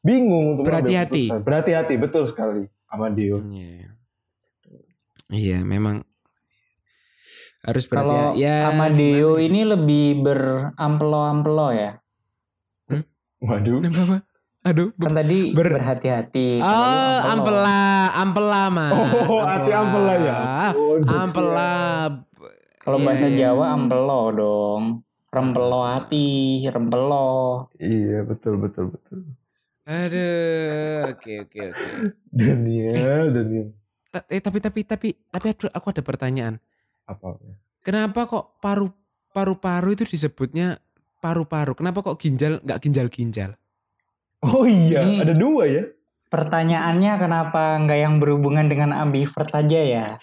bingung 0.00 0.58
untuk 0.58 0.66
Berhati-hati. 0.66 1.30
Berhati-hati, 1.30 1.94
betul 1.96 2.26
sekali. 2.26 2.66
Sama 2.84 3.08
Dio. 3.08 3.38
Iya. 3.46 3.94
Iya, 5.30 5.58
memang 5.62 6.02
harus 7.62 7.86
Kalau 7.86 8.34
berarti 8.34 8.42
ya. 8.42 8.68
Amadeo 8.68 9.30
gimana 9.32 9.40
ini 9.40 9.60
lebih 9.64 10.04
berampelo-ampelo 10.20 11.68
ya. 11.70 11.92
Waduh. 13.38 13.80
gitu. 13.80 14.00
Apa? 14.00 14.18
Aduh. 14.64 14.88
Kan 14.96 15.12
tadi 15.12 15.52
Ber- 15.52 15.76
berhati-hati. 15.76 16.56
Oh, 16.58 17.18
ampela, 17.22 18.08
ampela 18.14 18.62
mas. 18.68 18.92
Oh, 19.28 19.44
hati 19.44 19.70
ampela 19.70 20.14
ya. 20.16 20.36
Oh, 20.72 20.96
Ampela. 21.04 21.72
Kalau 22.84 23.00
Iya, 23.00 23.06
bahasa. 23.06 23.26
Jawa 23.32 23.64
ampelo 23.72 24.22
dong. 24.30 24.84
Rempelo 25.32 25.80
hati, 25.82 26.28
rempelo. 26.62 27.66
Iya, 27.74 28.22
betul, 28.22 28.54
betul, 28.56 28.92
betul. 28.92 29.18
Aduh, 29.84 31.10
oke 31.10 31.32
oke 31.42 31.60
oke. 31.74 31.88
Daniel, 32.30 33.34
Daniel. 33.34 33.68
Ta- 34.08 34.24
Eh 34.30 34.38
tapi 34.38 34.62
tapi 34.62 34.80
tapi 34.80 35.08
tapi 35.26 35.46
aku- 35.50 35.90
ada 35.90 36.00
pertanyaan. 36.00 36.56
Apa? 37.04 37.36
Kenapa 37.82 38.24
kok 38.24 38.62
paru 38.62 38.88
paru-paru 39.28 39.92
itu 39.92 40.04
disebutnya 40.06 40.78
paru-paru? 41.18 41.74
Kenapa 41.74 42.00
kok 42.00 42.16
ginjal 42.16 42.62
nggak 42.62 42.80
ginjal-ginjal? 42.80 43.58
Oh 44.40 44.64
iya, 44.64 45.02
Ini- 45.02 45.20
ada 45.20 45.34
dua 45.34 45.66
ya. 45.66 45.84
Pertanyaannya 46.34 47.12
kenapa 47.14 47.78
nggak 47.78 47.98
yang 48.02 48.18
berhubungan 48.18 48.66
dengan 48.66 48.90
ambivert 48.90 49.54
aja 49.54 49.80
ya? 49.80 50.06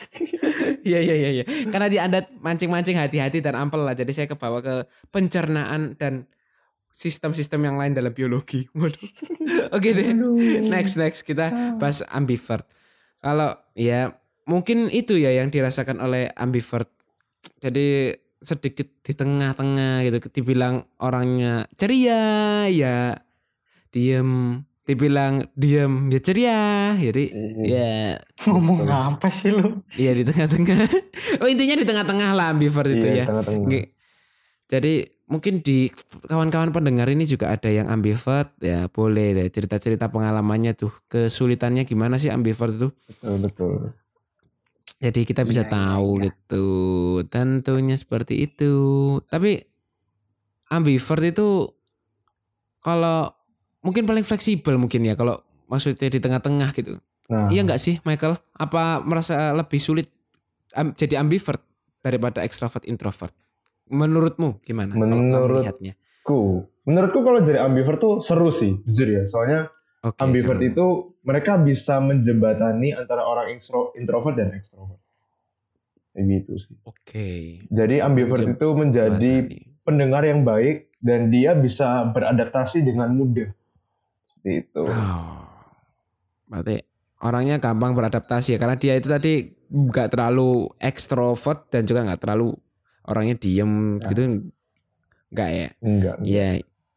Iya 0.81 0.97
iya 0.97 1.13
iya 1.13 1.29
iya. 1.29 1.45
Karena 1.69 1.87
di 1.93 2.01
Anda 2.01 2.25
mancing-mancing 2.41 2.97
hati-hati 2.97 3.37
dan 3.37 3.53
ampel 3.53 3.85
lah. 3.85 3.93
Jadi 3.93 4.17
saya 4.17 4.25
kebawa 4.25 4.65
ke 4.65 4.89
pencernaan 5.13 5.93
dan 5.93 6.25
sistem-sistem 6.89 7.69
yang 7.69 7.77
lain 7.77 7.93
dalam 7.93 8.09
biologi. 8.09 8.65
Waduh. 8.77 8.97
Oke 9.77 9.93
deh. 9.93 10.09
Next 10.65 10.97
next 10.97 11.21
kita 11.21 11.77
bahas 11.77 12.01
ambivert. 12.09 12.65
Kalau 13.21 13.53
ya 13.77 14.17
mungkin 14.49 14.89
itu 14.89 15.21
ya 15.21 15.37
yang 15.37 15.53
dirasakan 15.53 16.01
oleh 16.01 16.33
ambivert. 16.33 16.89
Jadi 17.61 18.17
sedikit 18.41 18.89
di 19.05 19.13
tengah-tengah 19.13 20.01
gitu. 20.09 20.17
Dibilang 20.41 20.89
orangnya 20.97 21.69
ceria 21.77 22.65
ya 22.73 23.21
diem. 23.93 24.65
Dibilang 24.81 25.45
diem 25.53 26.09
ya 26.09 26.19
ceria. 26.19 26.61
Jadi 26.97 27.29
Iya. 27.63 28.17
ya 28.17 28.49
Ngomong 28.49 28.89
apa 28.89 29.29
sih 29.29 29.53
lu? 29.53 29.85
Iya 29.93 30.17
di 30.17 30.23
tengah-tengah. 30.25 30.79
oh 31.41 31.47
intinya 31.47 31.75
di 31.77 31.85
tengah-tengah 31.85 32.29
lah 32.33 32.49
ambivert 32.49 32.89
itu 32.89 33.05
Iya, 33.05 33.23
ya. 33.23 33.25
tengah-tengah. 33.29 33.67
Nggak. 33.69 33.87
Jadi 34.71 34.93
mungkin 35.27 35.59
di 35.59 35.91
kawan-kawan 36.31 36.71
pendengar 36.71 37.11
ini 37.11 37.27
juga 37.27 37.51
ada 37.51 37.67
yang 37.67 37.91
ambivert 37.91 38.55
ya 38.63 38.87
boleh 38.87 39.35
deh 39.35 39.47
cerita-cerita 39.51 40.07
pengalamannya 40.07 40.71
tuh 40.79 40.95
kesulitannya 41.11 41.83
gimana 41.83 42.15
sih 42.15 42.31
ambivert 42.31 42.79
itu. 42.79 42.87
Betul, 42.89 43.35
betul. 43.43 43.73
Jadi 45.01 45.21
kita 45.25 45.43
bisa 45.43 45.65
iya, 45.65 45.71
tahu 45.75 46.09
iya. 46.21 46.31
gitu. 46.31 46.67
Tentunya 47.27 47.97
seperti 47.97 48.47
itu. 48.47 48.73
Tapi 49.27 49.59
ambivert 50.71 51.23
itu 51.25 51.67
kalau 52.79 53.33
mungkin 53.81 54.05
paling 54.05 54.21
fleksibel 54.21 54.77
mungkin 54.77 55.01
ya 55.03 55.13
kalau 55.13 55.41
maksudnya 55.67 56.07
di 56.07 56.17
tengah-tengah 56.17 56.69
gitu. 56.71 56.97
Nah, 57.27 57.47
Iya 57.47 57.63
nggak 57.63 57.79
sih 57.79 57.97
Michael? 58.01 58.35
Apa 58.53 58.99
merasa 58.99 59.51
lebih 59.51 59.79
sulit 59.79 60.07
am- 60.71 60.91
jadi 60.91 61.17
ambivert 61.17 61.61
daripada 61.99 62.41
extrovert 62.41 62.83
introvert? 62.83 63.31
Menurutmu 63.87 64.59
gimana? 64.61 64.91
kalau 64.91 65.05
Menurut- 65.07 65.49
melihatnya? 65.57 65.93
menurutku, 66.21 66.39
menurutku 66.85 67.19
kalau 67.21 67.39
jadi 67.41 67.59
ambivert 67.61 67.97
tuh 67.97 68.21
seru 68.21 68.49
sih, 68.49 68.77
jujur 68.85 69.07
ya. 69.09 69.23
Soalnya 69.25 69.59
Oke. 70.01 70.21
ambivert 70.21 70.59
seru. 70.59 70.69
itu 70.69 70.85
mereka 71.21 71.57
bisa 71.57 71.97
menjembatani 71.97 72.93
antara 72.93 73.21
orang 73.21 73.49
intro- 73.49 73.91
introvert 73.93 74.35
dan 74.35 74.53
extrovert. 74.53 74.99
Kayak 76.11 76.25
gitu 76.37 76.53
sih. 76.59 76.75
Oke. 76.83 77.27
Jadi 77.65 77.95
ambivert 77.99 78.43
Menjem- 78.43 78.53
itu 78.53 78.67
menjadi 78.73 79.33
pendengar 79.81 80.23
yang 80.23 80.43
baik 80.43 80.91
dan 80.99 81.27
dia 81.27 81.51
bisa 81.53 82.03
beradaptasi 82.05 82.83
dengan 82.83 83.11
mudah. 83.11 83.49
Seperti 84.41 84.65
itu. 84.65 84.81
Oh. 84.89 85.45
Berarti 86.49 86.81
orangnya 87.21 87.61
gampang 87.61 87.93
beradaptasi 87.93 88.57
ya 88.57 88.59
karena 88.59 88.73
dia 88.73 88.97
itu 88.97 89.05
tadi 89.05 89.53
nggak 89.69 90.17
terlalu 90.17 90.65
ekstrovert 90.81 91.69
dan 91.69 91.85
juga 91.85 92.09
nggak 92.09 92.25
terlalu 92.25 92.57
orangnya 93.05 93.37
diem 93.37 94.01
gitu 94.01 94.49
nggak 95.29 95.49
ya? 95.53 95.67
Enggak. 95.85 96.15
Iya 96.25 96.47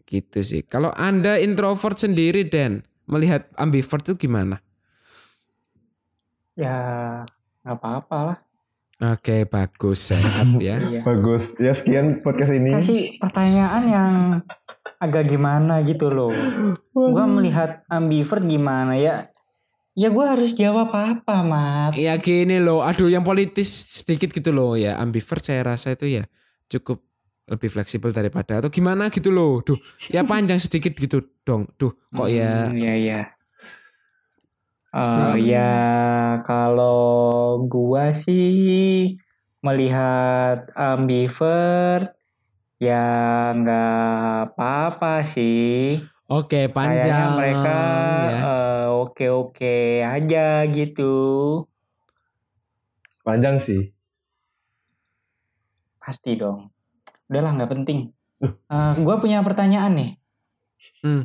gitu 0.09 0.41
sih. 0.41 0.65
Kalau 0.65 0.89
anda 0.97 1.37
introvert 1.37 2.01
sendiri 2.01 2.49
dan 2.49 2.81
melihat 3.05 3.45
ambivert 3.61 4.09
itu 4.09 4.25
gimana? 4.25 4.65
Ya 6.57 6.81
nggak 7.61 7.77
apa-apa 7.77 8.19
lah. 8.25 8.39
Oke 9.13 9.45
bagus 9.45 10.09
sehat 10.17 10.49
ya. 10.65 10.81
Iya. 10.81 11.05
Bagus. 11.05 11.53
Ya 11.61 11.77
sekian 11.77 12.25
podcast 12.25 12.57
ini. 12.57 12.73
Kasih 12.73 13.21
pertanyaan 13.21 13.85
yang 13.85 14.13
agak 15.01 15.29
gimana 15.29 15.81
gitu 15.85 16.09
loh. 16.09 16.33
Gua 16.95 17.25
melihat 17.27 17.85
ambivert 17.89 18.45
gimana 18.45 18.95
ya? 18.97 19.29
Ya 19.95 20.11
gue 20.11 20.27
harus 20.27 20.59
jawab 20.59 20.91
apa, 20.91 21.47
Mat? 21.47 21.95
Ya 21.95 22.19
gini 22.19 22.59
loh, 22.59 22.83
aduh 22.83 23.07
yang 23.07 23.23
politis 23.23 23.71
sedikit 24.03 24.35
gitu 24.35 24.51
loh 24.51 24.75
ya. 24.75 24.99
Ambivert 24.99 25.39
saya 25.39 25.63
rasa 25.63 25.95
itu 25.95 26.19
ya 26.19 26.27
cukup 26.67 26.99
lebih 27.47 27.71
fleksibel 27.71 28.11
daripada 28.11 28.59
atau 28.59 28.75
gimana 28.75 29.07
gitu 29.13 29.31
loh. 29.31 29.63
Duh, 29.63 29.79
ya 30.11 30.27
panjang 30.31 30.59
sedikit 30.59 30.99
gitu 30.99 31.23
dong. 31.47 31.71
Duh, 31.79 31.95
kok 32.11 32.27
ya 32.27 32.75
Hmm, 32.75 32.75
Iya, 32.75 32.93
iya. 32.99 33.21
Eh, 34.95 35.03
Nah, 35.15 35.35
ya 35.39 35.71
kalau 36.43 37.63
gua 37.71 38.11
sih 38.11 39.15
melihat 39.63 40.71
ambivert 40.75 42.14
ya 42.85 43.07
nggak 43.53 43.97
apa-apa 44.53 45.25
sih. 45.25 46.01
Oke, 46.25 46.69
Kayaknya 46.69 46.73
panjang. 46.73 47.31
mereka 47.37 47.79
ya. 48.25 48.39
eh, 48.41 48.87
oke-oke 48.89 49.77
aja 50.01 50.47
gitu. 50.69 51.15
Panjang 53.21 53.61
sih. 53.61 53.93
Pasti 56.01 56.37
dong. 56.37 56.69
Udahlah 57.29 57.53
nggak 57.57 57.73
penting. 57.73 58.13
Eh, 58.45 58.93
gua 59.01 59.17
punya 59.17 59.41
pertanyaan 59.41 59.93
nih. 59.97 60.11
Hmm. 61.01 61.25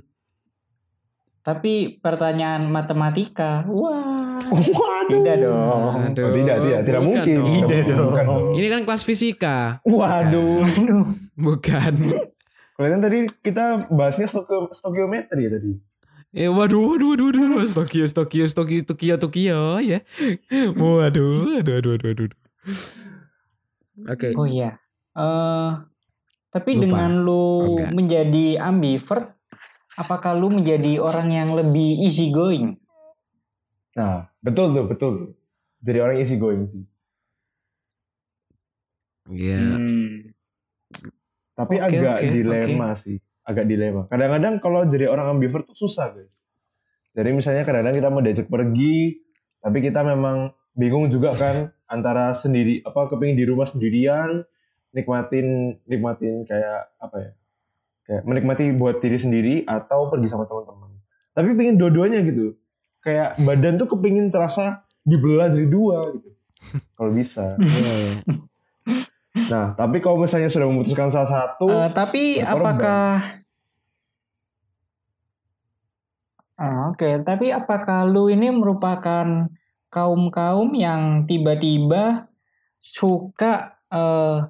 Tapi 1.39 1.99
pertanyaan 1.99 2.67
matematika. 2.67 3.63
Wah. 3.67 4.18
Waduh. 4.29 5.09
Tidak 5.11 5.35
dong. 5.39 5.93
Aduh, 6.05 6.21
Oh, 6.21 6.31
tidak, 6.31 6.57
tidak, 6.59 6.79
tidak 6.81 7.01
bukan 7.01 7.05
mungkin. 7.05 7.35
dong. 7.35 7.49
Tidak 7.59 7.81
dong. 7.85 8.09
Bukan 8.09 8.25
dong. 8.25 8.45
Ini 8.53 8.67
kan 8.67 8.81
kelas 8.83 9.03
fisika, 9.03 9.57
Waduh. 9.81 10.61
Aduh. 10.63 11.03
bukan. 11.35 11.93
Kalian 12.73 12.99
tadi 12.99 13.19
kita 13.39 13.65
bahasnya 13.89 14.25
stokio, 14.25 14.71
stokiometri 14.71 15.43
ya 15.43 15.51
tadi. 15.51 15.71
Eh, 16.31 16.45
waduh, 16.45 16.93
waduh, 16.93 17.09
waduh, 17.11 17.27
waduh, 17.27 17.65
Tokyo, 17.75 18.05
Tokyo, 18.05 18.45
Tokyo, 18.47 18.79
Tokyo, 18.83 19.13
Tokyo, 19.17 19.59
ya. 19.79 19.99
Waduh, 20.71 21.57
aduh, 21.57 21.79
aduh, 21.81 21.97
aduh, 21.97 22.11
aduh. 22.13 22.29
Oke. 24.05 24.31
Oh 24.33 24.45
iya. 24.45 24.77
Eh 25.11 25.69
tapi 26.49 26.73
Lupa. 26.73 26.81
dengan 26.81 27.11
lu 27.19 27.33
Oh, 27.35 27.61
enggak. 27.75 27.91
menjadi 27.93 28.45
ambivert, 28.59 29.37
apakah 29.93 30.33
lu 30.33 30.49
menjadi 30.49 30.97
orang 30.97 31.29
yang 31.29 31.49
lebih 31.51 31.99
easy 31.99 32.29
going? 32.29 32.77
Nah, 33.97 34.29
betul 34.43 34.75
tuh, 34.75 34.85
betul. 34.85 35.13
Jadi 35.81 35.97
orang 36.03 36.17
easy 36.19 36.35
going 36.35 36.67
sih. 36.67 36.83
Iya. 39.29 39.61
Hmm. 39.61 40.33
Tapi 41.53 41.75
Oke, 41.79 41.85
agak 41.91 42.17
oke, 42.23 42.27
dilema 42.33 42.89
sih. 42.97 43.17
Agak 43.45 43.65
dilema. 43.65 44.05
Kadang-kadang 44.09 44.61
kalau 44.61 44.85
jadi 44.85 45.09
orang 45.09 45.37
ambivert 45.37 45.65
tuh 45.69 45.77
susah, 45.77 46.13
guys. 46.13 46.45
Jadi 47.17 47.29
misalnya 47.33 47.65
kadang-kadang 47.65 47.97
kita 47.97 48.09
mau 48.13 48.21
diajak 48.21 48.47
pergi, 48.47 49.17
tapi 49.59 49.77
kita 49.81 50.05
memang 50.05 50.53
bingung 50.77 51.09
juga 51.09 51.33
kan 51.33 51.73
antara 51.89 52.37
sendiri 52.37 52.85
apa 52.85 53.09
kepingin 53.09 53.35
di 53.35 53.45
rumah 53.49 53.65
sendirian, 53.65 54.45
nikmatin 54.93 55.79
nikmatin 55.89 56.45
kayak 56.45 56.93
apa 57.01 57.17
ya? 57.17 57.31
Kayak 58.05 58.23
menikmati 58.25 58.65
buat 58.73 59.01
diri 59.01 59.17
sendiri 59.17 59.55
atau 59.65 60.09
pergi 60.09 60.27
sama 60.29 60.45
teman-teman. 60.45 60.89
Tapi 61.33 61.49
pengen 61.57 61.77
dua-duanya 61.77 62.21
gitu. 62.25 62.57
Kayak 62.99 63.39
badan 63.39 63.79
tuh 63.79 63.87
kepingin 63.95 64.27
terasa 64.29 64.83
dibelah 65.07 65.47
jadi 65.51 65.67
dua 65.67 66.11
gitu. 66.15 66.29
Kalau 66.99 67.11
bisa. 67.15 67.55
Iya, 67.57 67.93
iya. 67.95 68.13
Nah, 69.49 69.77
tapi 69.77 70.01
kalau 70.01 70.19
misalnya 70.19 70.49
sudah 70.49 70.67
memutuskan 70.67 71.13
salah 71.13 71.29
satu, 71.29 71.69
Eh, 71.69 71.89
tapi 71.93 72.41
apakah 72.41 73.39
Ah, 76.59 76.91
Oke, 76.91 77.23
tapi 77.23 77.55
apakah 77.55 78.03
lu 78.03 78.27
ini 78.27 78.51
merupakan 78.51 79.47
kaum-kaum 79.87 80.75
yang 80.75 81.23
tiba-tiba 81.23 82.27
suka 82.83 83.79
eh 83.87 84.43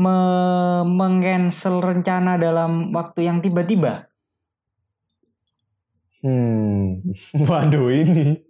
me- 0.00 0.84
meng-cancel 0.88 1.84
rencana 1.84 2.40
dalam 2.40 2.88
waktu 2.96 3.28
yang 3.28 3.44
tiba-tiba? 3.44 4.08
Hmm, 6.24 6.61
waduh 7.48 7.88
ini. 7.88 8.42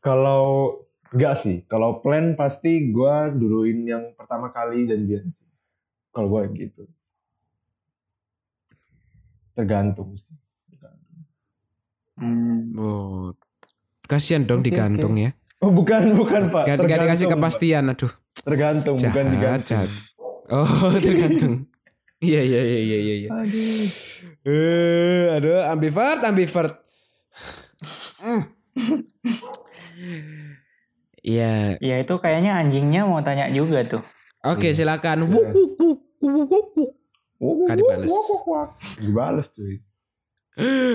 kalau 0.00 0.78
enggak 1.12 1.34
sih, 1.38 1.56
kalau 1.68 2.00
plan 2.00 2.38
pasti 2.38 2.92
gua 2.94 3.28
duluin 3.28 3.84
yang 3.84 4.04
pertama 4.16 4.48
kali 4.54 4.88
janjian 4.88 5.28
sih. 5.34 5.48
Kalau 6.12 6.28
gua 6.28 6.48
gitu. 6.52 6.88
Tergantung 9.52 10.16
sih. 10.16 10.32
Tergantung. 10.72 11.20
Hmm. 12.16 12.60
Oh, 12.76 13.36
kasihan 14.08 14.44
dong 14.44 14.64
Oke, 14.64 14.72
digantung 14.72 15.16
ya. 15.20 15.32
Oh 15.62 15.70
bukan, 15.70 16.18
bukan 16.18 16.50
pak. 16.50 16.64
Gak, 16.66 16.76
gak 16.90 16.98
dikasih 17.06 17.26
kepastian, 17.30 17.86
aduh. 17.86 18.10
Tergantung, 18.42 18.98
bukan 18.98 19.14
Jahat, 19.14 19.30
digantung. 19.30 19.68
jahat. 19.86 19.90
Oh, 20.50 20.90
tergantung. 21.04 21.54
Iya, 22.22 22.40
iya, 22.46 22.60
iya, 22.62 22.78
iya, 22.78 22.98
iya. 23.02 23.14
iya. 23.18 23.28
Aduh. 23.34 23.86
Eh, 24.46 25.22
aduh, 25.34 25.58
ambivert, 25.66 26.22
ambivert. 26.22 26.74
Mm. 28.22 28.42
Iya, 31.22 31.78
Ya 31.78 31.96
itu 31.98 32.14
kayaknya 32.18 32.58
anjingnya 32.58 33.06
mau 33.06 33.22
tanya 33.22 33.50
juga 33.50 33.82
tuh. 33.82 34.02
oke 34.42 34.70
Iya. 34.70 34.74
silakan. 34.74 35.26
Iya. 35.26 35.34
Wuk, 35.34 35.46
wuk, 35.50 35.70
wuk, 35.78 35.98
wuk, 36.22 36.46
wuk, 36.46 36.66
wuk. 36.78 36.90
Oh, 37.42 37.66
Nggak 37.66 37.76
dibales. 37.82 38.10
Dibales 39.02 39.46
cuy. 39.50 39.82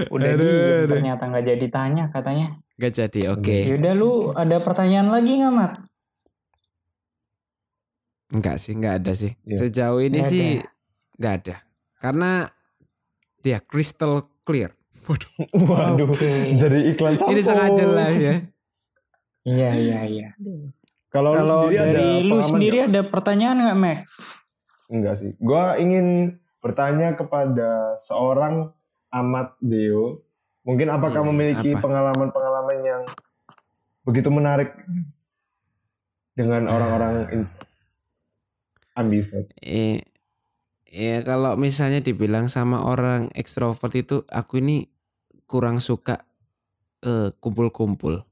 Udah 0.08 0.32
Aduh, 0.32 0.88
ternyata 0.88 1.24
nggak 1.28 1.44
jadi 1.44 1.68
tanya 1.68 2.04
katanya. 2.08 2.56
Gak 2.78 2.94
jadi, 2.94 3.34
oke. 3.36 3.58
Yaudah 3.68 3.94
lu 3.98 4.12
ada 4.32 4.62
pertanyaan 4.64 5.10
lagi 5.12 5.44
nggak 5.44 5.52
Mat? 5.52 5.74
Enggak 8.32 8.62
sih, 8.64 8.78
enggak 8.78 9.04
ada 9.04 9.12
sih. 9.12 9.34
Iya. 9.44 9.58
Sejauh 9.60 10.00
ini 10.00 10.22
Nggak 10.24 10.30
sih 10.32 10.48
enggak 11.18 11.34
ada. 11.42 11.56
Karena 11.98 12.32
dia 13.40 13.58
crystal 13.60 14.14
clear. 14.42 14.72
Waduh, 15.04 15.32
Waduh, 15.56 16.12
jadi 16.60 16.80
iklan 16.92 17.16
sampo. 17.16 17.32
ini 17.32 17.40
sangat 17.40 17.72
jelas 17.74 18.14
ya. 18.14 18.36
Iya 19.42 19.70
iya 19.74 20.00
iya. 20.04 20.28
Kalau 21.08 21.32
lu 21.32 21.48
sendiri 21.48 21.78
ada 21.80 21.92
dari 21.96 22.06
lu 22.22 22.38
sendiri 22.44 22.78
nggak? 22.78 22.90
ada 22.90 23.02
pertanyaan 23.08 23.58
nggak 23.58 23.80
Mac? 23.80 24.00
Enggak 24.88 25.16
sih. 25.16 25.32
Gua 25.40 25.80
ingin 25.80 26.36
bertanya 26.60 27.16
kepada 27.16 27.96
seorang 28.04 28.76
Amat 29.10 29.56
Deo. 29.58 30.20
Mungkin 30.68 30.92
apakah 30.92 31.24
Iya, 31.24 31.28
memiliki 31.32 31.70
apa? 31.72 31.80
pengalaman-pengalaman 31.80 32.78
yang 32.84 33.02
begitu 34.04 34.28
menarik 34.28 34.76
dengan 36.36 36.68
orang-orang 36.68 37.14
in- 37.32 37.52
ambivert? 38.94 39.48
Eh, 39.58 40.04
ya 40.92 41.24
kalau 41.24 41.60
misalnya 41.60 42.00
dibilang 42.00 42.48
sama 42.48 42.84
orang 42.84 43.32
ekstrovert 43.36 43.94
itu 43.96 44.24
aku 44.32 44.60
ini 44.64 44.88
kurang 45.48 45.80
suka 45.80 46.28
eh, 47.04 47.32
kumpul-kumpul. 47.40 48.24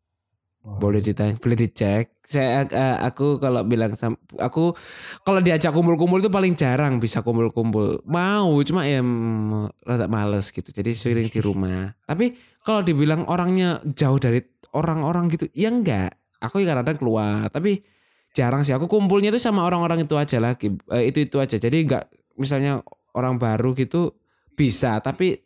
Boleh 0.65 0.97
ditanya, 0.97 1.37
boleh 1.37 1.53
dicek. 1.61 2.25
Saya 2.25 2.65
eh, 2.65 2.97
aku 3.05 3.37
kalau 3.37 3.61
bilang 3.61 3.93
sama 3.93 4.17
aku 4.41 4.73
kalau 5.21 5.37
diajak 5.37 5.69
kumpul-kumpul 5.69 6.17
itu 6.17 6.33
paling 6.33 6.57
jarang 6.57 6.97
bisa 6.97 7.21
kumpul-kumpul. 7.21 8.01
Mau 8.09 8.49
cuma 8.65 8.81
ya 8.89 8.97
mm, 9.05 9.85
rada 9.85 10.09
males 10.09 10.49
gitu. 10.49 10.65
Jadi 10.73 10.97
sering 10.97 11.29
di 11.29 11.37
rumah. 11.37 11.93
Tapi 12.09 12.33
kalau 12.65 12.81
dibilang 12.81 13.29
orangnya 13.29 13.77
jauh 13.85 14.17
dari 14.17 14.41
orang-orang 14.73 15.29
gitu, 15.29 15.45
ya 15.53 15.69
enggak. 15.69 16.17
Aku 16.41 16.65
ya 16.65 16.73
kadang 16.73 16.97
keluar, 16.97 17.45
tapi 17.53 17.85
jarang 18.33 18.65
sih. 18.65 18.73
Aku 18.73 18.89
kumpulnya 18.89 19.29
itu 19.29 19.37
sama 19.37 19.61
orang-orang 19.61 20.09
itu 20.09 20.17
aja 20.17 20.41
lagi. 20.41 20.73
Eh, 20.97 21.13
itu 21.13 21.29
itu 21.29 21.37
aja. 21.37 21.61
Jadi 21.61 21.77
enggak 21.85 22.09
misalnya 22.35 22.83
orang 23.15 23.39
baru 23.39 23.71
gitu 23.75 24.15
bisa, 24.55 24.99
tapi 25.03 25.39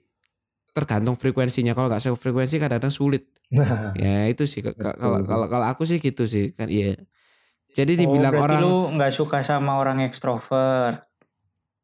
tergantung 0.74 1.18
frekuensinya. 1.18 1.74
Kalau 1.74 1.90
nggak 1.90 2.04
frekuensi 2.18 2.62
kadang-kadang 2.62 2.94
sulit. 2.94 3.30
Nah, 3.50 3.98
Ya 3.98 4.30
itu 4.30 4.46
sih 4.46 4.62
kalau 4.62 5.26
kalau 5.26 5.46
kalau 5.50 5.66
aku 5.66 5.82
sih 5.90 5.98
gitu 5.98 6.30
sih 6.30 6.54
kan 6.54 6.70
iya. 6.70 6.94
Jadi 7.74 7.98
dibilang 7.98 8.34
oh, 8.34 8.42
berarti 8.42 8.46
orang 8.46 8.62
lu 8.66 8.80
nggak 8.98 9.14
suka 9.14 9.42
sama 9.42 9.78
orang 9.82 10.02
ekstrovert. 10.06 11.06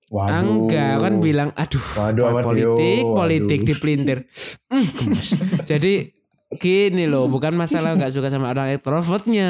Waduh. 0.05 0.69
enggak 0.69 1.01
kan 1.01 1.13
bilang 1.17 1.49
aduh 1.57 1.81
Waduh, 1.97 2.37
politik 2.45 3.01
politik 3.01 3.59
waduh. 3.65 3.69
dipelintir. 3.73 4.19
Hmm, 4.69 4.85
gemes. 4.93 5.29
Jadi 5.65 6.13
gini 6.61 7.09
loh, 7.09 7.25
bukan 7.25 7.57
masalah 7.57 7.97
nggak 7.97 8.13
suka 8.13 8.29
sama 8.29 8.53
orang 8.53 8.77
ekstrovertnya. 8.77 9.49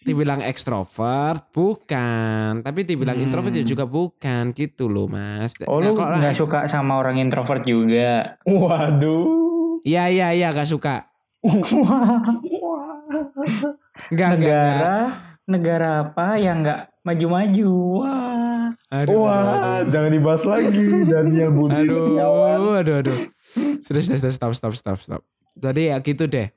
Dibilang 0.00 0.40
ekstrovert 0.40 1.52
bukan, 1.52 2.64
tapi 2.64 2.88
dibilang 2.88 3.20
Hmm. 3.20 3.24
introvert 3.28 3.52
juga 3.60 3.84
bukan 3.84 4.56
gitu 4.56 4.88
loh 4.88 5.04
mas. 5.04 5.52
Oh 5.68 5.76
Nah, 5.76 5.92
lu 5.92 5.96
nggak 5.96 6.32
suka 6.32 6.64
sama 6.66 6.96
orang 6.96 7.20
introvert 7.20 7.60
juga. 7.62 8.40
Waduh. 8.48 9.84
Iya 9.84 10.08
iya 10.08 10.28
iya 10.32 10.48
gak 10.52 10.68
suka. 10.68 11.04
Enggak 14.10 14.28
enggak. 14.36 14.36
negara 14.40 14.96
negara 15.44 15.90
apa 16.06 16.26
yang 16.36 16.62
nggak 16.62 16.80
maju-maju? 17.02 17.70
Wah. 18.00 18.48
Aduh, 18.90 19.22
Wah, 19.22 19.34
aduh, 19.38 19.54
aduh. 19.86 19.90
jangan 19.94 20.10
dibahas 20.10 20.42
lagi 20.42 20.82
Daniel 21.06 21.50
Budi 21.54 21.86
Setiawan. 21.86 22.56
Aduh, 22.58 22.74
aduh, 22.80 22.94
aduh. 23.06 23.18
Sudah, 23.82 24.02
sudah, 24.02 24.18
sudah, 24.18 24.32
stop, 24.34 24.52
stop, 24.54 24.74
stop, 24.74 24.98
stop. 24.98 25.22
Jadi 25.54 25.90
ya 25.90 25.98
gitu 26.02 26.26
deh. 26.26 26.50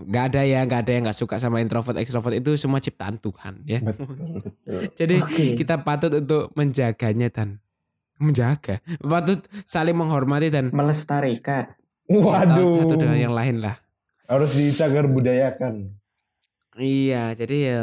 Gak 0.00 0.32
ada 0.32 0.42
ya, 0.42 0.64
gak 0.64 0.88
ada 0.88 0.92
yang 0.96 1.04
gak 1.04 1.18
suka 1.18 1.36
sama 1.36 1.60
introvert, 1.60 2.00
ekstrovert 2.00 2.40
itu 2.40 2.56
semua 2.56 2.80
ciptaan 2.80 3.20
Tuhan 3.20 3.60
ya. 3.68 3.84
Betul, 3.84 4.08
betul. 4.08 4.80
Jadi 5.00 5.16
Oke. 5.20 5.44
kita 5.52 5.84
patut 5.84 6.12
untuk 6.16 6.48
menjaganya 6.56 7.28
dan 7.28 7.60
menjaga, 8.16 8.80
patut 9.02 9.44
saling 9.68 9.98
menghormati 9.98 10.48
dan 10.48 10.72
Melestarikan. 10.72 11.76
Waduh. 12.08 12.82
satu 12.82 12.94
dengan 12.96 13.18
yang 13.18 13.34
lain 13.36 13.60
lah. 13.62 13.76
Harus 14.26 14.56
dicagar 14.56 15.08
budayakan. 15.08 15.92
Iya, 16.76 17.36
jadi 17.36 17.56
ya 17.60 17.80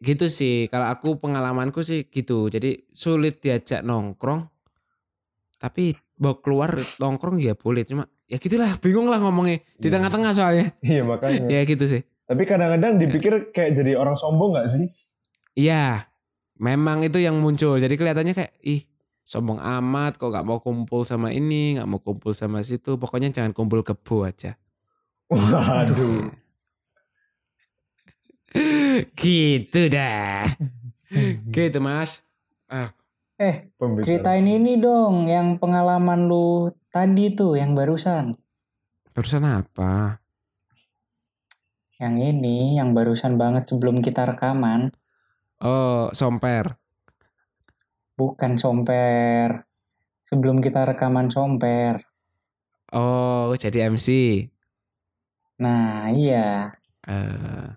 gitu 0.00 0.26
sih. 0.32 0.66
Kalau 0.72 0.88
aku 0.88 1.20
pengalamanku 1.20 1.84
sih 1.84 2.08
gitu. 2.08 2.48
Jadi 2.48 2.88
sulit 2.92 3.44
diajak 3.44 3.84
nongkrong. 3.84 4.48
Tapi 5.60 5.92
mau 6.24 6.40
keluar 6.40 6.80
nongkrong 6.96 7.36
ya 7.40 7.52
boleh. 7.52 7.84
Cuma 7.84 8.08
ya 8.30 8.38
gitulah, 8.38 8.78
bingung 8.78 9.10
lah 9.10 9.18
ngomongnya. 9.18 9.58
Di 9.74 9.90
Iya. 9.90 9.98
tengah-tengah 9.98 10.32
soalnya. 10.32 10.66
Iya 10.86 11.02
makanya. 11.02 11.50
Ya 11.50 11.66
gitu 11.66 11.82
sih. 11.84 12.06
Tapi 12.30 12.46
kadang-kadang 12.46 12.94
dipikir 12.96 13.50
kayak 13.50 13.74
jadi 13.74 13.98
orang 13.98 14.14
sombong 14.14 14.54
gak 14.54 14.70
sih? 14.70 14.86
Iya, 15.58 16.06
memang 16.56 17.02
itu 17.02 17.18
yang 17.18 17.42
muncul. 17.42 17.82
Jadi 17.82 17.98
kelihatannya 17.98 18.38
kayak 18.38 18.54
ih 18.62 18.86
sombong 19.26 19.58
amat 19.58 20.14
kok 20.14 20.30
gak 20.30 20.46
mau 20.46 20.62
kumpul 20.62 21.02
sama 21.02 21.34
ini, 21.34 21.74
gak 21.74 21.90
mau 21.90 21.98
kumpul 21.98 22.30
sama 22.30 22.62
situ. 22.62 22.94
Pokoknya 22.94 23.34
jangan 23.34 23.50
kumpul 23.50 23.82
kebo 23.82 24.22
aja. 24.22 24.54
Waduh. 25.26 26.30
gitu 29.18 29.80
dah. 29.90 30.46
gitu 31.54 31.78
mas. 31.82 32.22
Eh, 33.40 33.72
Pembicaraan. 33.80 34.04
ceritain 34.04 34.44
ini 34.44 34.76
dong 34.76 35.24
yang 35.24 35.56
pengalaman 35.56 36.28
lu 36.28 36.68
tadi 36.92 37.32
tuh 37.32 37.56
yang 37.56 37.72
barusan. 37.72 38.36
Barusan 39.16 39.48
apa? 39.48 40.20
Yang 41.96 42.36
ini, 42.36 42.76
yang 42.76 42.92
barusan 42.92 43.40
banget 43.40 43.64
sebelum 43.64 44.04
kita 44.04 44.28
rekaman. 44.28 44.92
Oh, 45.64 46.12
somper. 46.12 46.76
Bukan 48.20 48.60
somper. 48.60 49.64
Sebelum 50.28 50.60
kita 50.60 50.84
rekaman 50.84 51.32
somper. 51.32 52.04
Oh, 52.92 53.56
jadi 53.56 53.88
MC. 53.88 54.08
Nah, 55.64 56.12
iya. 56.12 56.76
eh 57.08 57.72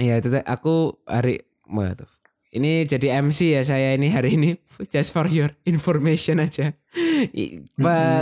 ya 0.00 0.16
itu 0.20 0.28
aku 0.44 1.00
hari 1.08 1.44
waduh. 1.64 2.19
Ini 2.50 2.82
jadi 2.82 3.22
MC 3.22 3.54
ya 3.54 3.62
saya 3.62 3.94
ini 3.94 4.10
hari 4.10 4.34
ini 4.34 4.50
just 4.92 5.14
for 5.14 5.30
your 5.30 5.54
information 5.62 6.42
aja. 6.42 6.74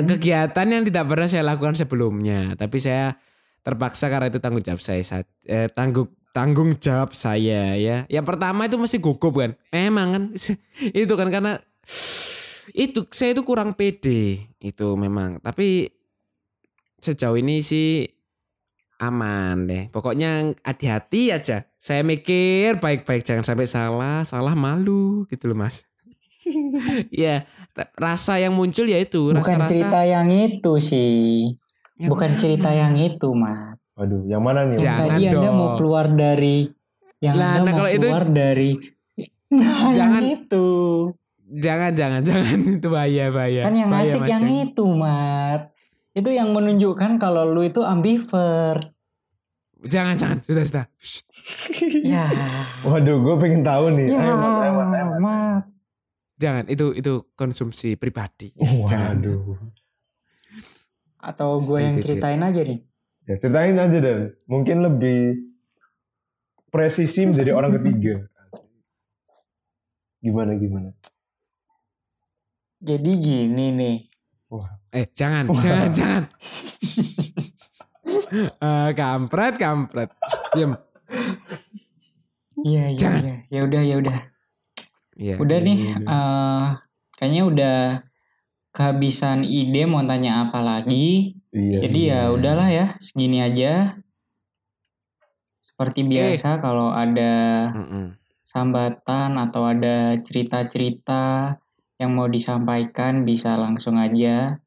Kegiatan 0.05 0.67
yang 0.69 0.85
tidak 0.85 1.05
pernah 1.09 1.29
saya 1.29 1.45
lakukan 1.49 1.73
sebelumnya, 1.73 2.53
tapi 2.53 2.77
saya 2.77 3.17
terpaksa 3.65 4.13
karena 4.13 4.29
itu 4.29 4.37
tanggung 4.41 4.65
jawab 4.65 4.81
saya 4.85 5.01
saat 5.01 5.27
eh, 5.49 5.69
tanggung 5.73 6.13
tanggung 6.37 6.77
jawab 6.77 7.17
saya 7.17 7.73
ya. 7.81 8.05
Yang 8.13 8.27
pertama 8.29 8.69
itu 8.69 8.77
masih 8.77 9.01
gugup 9.01 9.41
kan. 9.41 9.57
Memang 9.73 10.09
kan 10.13 10.25
itu 11.03 11.13
kan 11.17 11.29
karena 11.33 11.57
itu 12.77 13.09
saya 13.09 13.33
itu 13.33 13.43
kurang 13.49 13.73
pede 13.73 14.45
itu 14.61 14.89
memang. 14.93 15.41
Tapi 15.41 15.89
sejauh 17.01 17.41
ini 17.41 17.65
sih 17.65 18.18
aman 18.99 19.65
deh. 19.65 19.85
Pokoknya 19.89 20.31
hati-hati 20.61 21.31
aja. 21.31 21.67
Saya 21.75 22.03
mikir 22.03 22.77
baik-baik 22.77 23.23
jangan 23.23 23.43
sampai 23.43 23.65
salah, 23.65 24.23
salah 24.23 24.53
malu 24.53 25.23
gitu 25.27 25.47
loh 25.47 25.57
mas. 25.57 25.87
ya 27.15 27.45
ra- 27.73 27.93
rasa 27.95 28.37
yang 28.37 28.53
muncul 28.53 28.85
ya 28.85 28.97
itu 28.97 29.31
Bukan 29.31 29.39
rasa-rasa. 29.39 29.71
cerita 29.71 30.01
yang 30.03 30.29
itu 30.29 30.73
sih. 30.79 31.55
Yang 31.97 32.11
Bukan 32.11 32.31
cerita 32.37 32.71
yang 32.71 32.95
itu, 32.95 33.29
Mas. 33.33 33.75
Waduh, 33.95 34.23
yang 34.25 34.39
mana 34.39 34.63
nih? 34.65 34.79
Jangan 34.79 35.11
Tadi 35.13 35.25
Anda 35.25 35.35
dong. 35.35 35.51
mau 35.53 35.71
keluar 35.75 36.07
dari 36.09 36.71
yang 37.19 37.35
Lah, 37.35 37.59
Anda 37.59 37.61
nah 37.61 37.67
mau 37.67 37.77
kalau 37.77 37.91
itu- 37.91 38.07
keluar 38.07 38.27
dari 38.29 38.71
Nah, 39.49 39.91
Jangan. 39.91 40.23
yang 40.23 40.45
itu. 40.45 40.67
Jangan 41.49 41.91
jangan 41.93 42.21
jangan 42.29 42.59
itu 42.61 42.87
bahaya 42.87 43.33
bahaya. 43.33 43.63
Kan 43.65 43.75
yang 43.75 43.89
Bahaya, 43.89 44.07
asik 44.07 44.21
Mas, 44.21 44.29
yang 44.29 44.45
itu, 44.47 44.85
Mat. 44.87 45.61
Itu 46.17 46.31
yang 46.33 46.53
menunjukkan 46.57 47.21
kalau 47.21 47.49
lu 47.49 47.65
itu 47.65 47.85
ambivert. 47.85 48.95
Jangan 49.79 50.19
jangan 50.19 50.39
sudah 50.43 50.65
sudah. 50.67 50.85
Shh. 50.99 51.23
ya. 52.03 52.27
Waduh, 52.83 53.23
gue 53.23 53.35
pengen 53.39 53.63
tahu 53.63 53.95
nih. 53.95 54.07
Ya, 54.11 54.19
Ayo, 54.27 54.35
Mat, 54.35 54.55
ayo, 54.59 54.73
Mat, 54.75 54.89
ayo, 54.91 55.05
Mat. 55.07 55.19
Mat. 55.23 55.63
Jangan 56.39 56.65
itu 56.67 56.87
itu 56.95 57.13
konsumsi 57.39 57.95
pribadi. 57.95 58.51
Ya, 58.59 58.71
Jangan. 58.87 59.23
Waduh. 59.23 59.59
Atau 61.19 61.63
gue 61.63 61.79
yang 61.79 61.97
ceritain 62.03 62.43
aja 62.43 62.63
nih. 62.63 62.81
Ya, 63.27 63.35
ceritain 63.39 63.79
aja 63.79 63.99
dan 64.03 64.19
mungkin 64.51 64.83
lebih 64.83 65.47
presisi 66.75 67.27
menjadi 67.27 67.55
orang 67.55 67.79
ketiga. 67.79 68.27
Gimana 70.19 70.59
gimana? 70.59 70.91
Jadi 72.83 73.13
gini 73.19 73.67
nih. 73.75 73.99
Eh 74.91 75.07
jangan 75.13 75.45
Wah. 75.53 75.61
jangan 75.61 75.89
jangan. 75.93 76.23
Eh 78.61 78.91
kampret 78.97 79.55
kampret. 79.61 80.09
Diam. 80.57 80.73
Iya, 82.59 82.85
iya, 82.91 83.11
iya. 83.23 83.37
Ya 83.53 83.61
udah, 83.63 83.83
ya 83.85 83.95
udah. 84.01 84.19
Iya. 85.19 85.35
Udah 85.39 85.59
nih, 85.61 85.77
iya, 85.85 85.95
iya. 85.95 86.09
eh 86.11 86.67
kayaknya 87.15 87.43
udah 87.45 87.79
kehabisan 88.73 89.43
ide 89.45 89.87
mau 89.87 90.03
tanya 90.03 90.49
apa 90.49 90.59
lagi. 90.59 91.39
Iya. 91.53 91.79
Jadi 91.87 92.01
ya 92.09 92.21
Iya. 92.27 92.33
udahlah 92.35 92.69
ya, 92.71 92.87
segini 92.99 93.39
aja. 93.39 93.95
Seperti 95.63 96.03
biasa 96.03 96.59
kalau 96.59 96.91
ada 96.91 97.35
Mm-mm. 97.71 98.11
sambatan 98.51 99.39
atau 99.39 99.63
ada 99.71 100.19
cerita-cerita 100.19 101.55
yang 101.99 102.15
mau 102.15 102.31
disampaikan 102.31 103.27
bisa 103.27 103.59
langsung 103.59 103.99
aja 103.99 104.63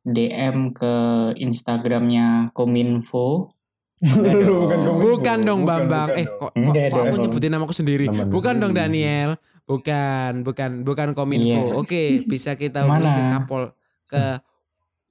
DM 0.00 0.72
ke 0.72 0.94
Instagramnya 1.36 2.56
Kominfo. 2.56 3.52
Bukan, 4.00 4.32
Kominfo. 4.48 4.96
Bukan 4.98 5.38
dong 5.44 5.60
Bukan, 5.62 5.68
Bambang. 5.68 6.08
bukan 6.08 6.20
eh 6.20 6.26
kok, 6.26 6.52
kok, 6.56 6.74
kok 6.88 7.00
aku 7.04 7.16
nyebutin 7.20 7.50
namaku 7.52 7.74
sendiri. 7.76 8.06
Bukan 8.08 8.54
dong. 8.58 8.72
Daniel. 8.72 9.36
Bukan, 9.68 10.42
bukan, 10.42 10.82
bukan 10.82 11.08
Kominfo. 11.12 11.46
Iya. 11.46 11.76
Oke, 11.76 12.24
bisa 12.24 12.56
kita 12.56 12.82
hubungi 12.82 13.12
ke 13.12 13.22
Kapol 13.28 13.62
ke 14.08 14.40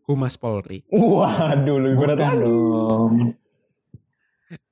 Humas 0.03 0.35
Polri. 0.35 0.83
Waduh, 0.89 1.77
lebih 1.79 1.97
berat 2.01 2.17
Bukan 2.17 2.35
dong. 2.41 3.13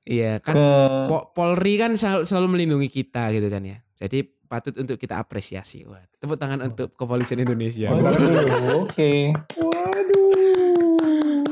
Iya, 0.01 0.39
kan 0.39 0.55
Ke 0.55 0.65
Po- 1.05 1.29
Polri 1.29 1.77
kan 1.77 1.93
selalu 1.99 2.57
melindungi 2.57 2.89
kita 2.89 3.29
gitu 3.29 3.47
kan 3.47 3.61
ya. 3.61 3.77
Jadi 3.95 4.23
patut 4.47 4.73
untuk 4.79 4.95
kita 4.95 5.19
apresiasi. 5.19 5.83
Wah, 5.83 6.01
tepuk 6.17 6.39
tangan 6.39 6.63
untuk 6.71 6.95
kepolisian 6.95 7.43
Indonesia. 7.43 7.91
Dulu. 7.91 8.87
Oke. 8.87 9.35
Waduh. 9.59 11.43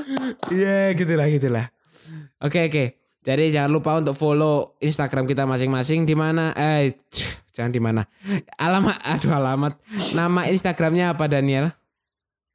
Iya, 0.49 0.95
gitulah 0.95 1.27
gitulah. 1.27 1.67
Oke 2.39 2.71
oke. 2.71 2.85
Jadi 3.25 3.49
jangan 3.49 3.71
lupa 3.73 3.97
untuk 3.97 4.13
follow 4.13 4.77
Instagram 4.77 5.25
kita 5.25 5.49
masing-masing 5.49 6.05
di 6.05 6.13
mana 6.13 6.53
eh 6.53 6.93
jangan 7.49 7.73
di 7.73 7.81
mana. 7.81 8.05
Alamat 8.61 9.01
aduh 9.01 9.33
alamat. 9.33 9.73
Nama 10.13 10.45
Instagramnya 10.53 11.17
apa 11.17 11.25
Daniel? 11.25 11.73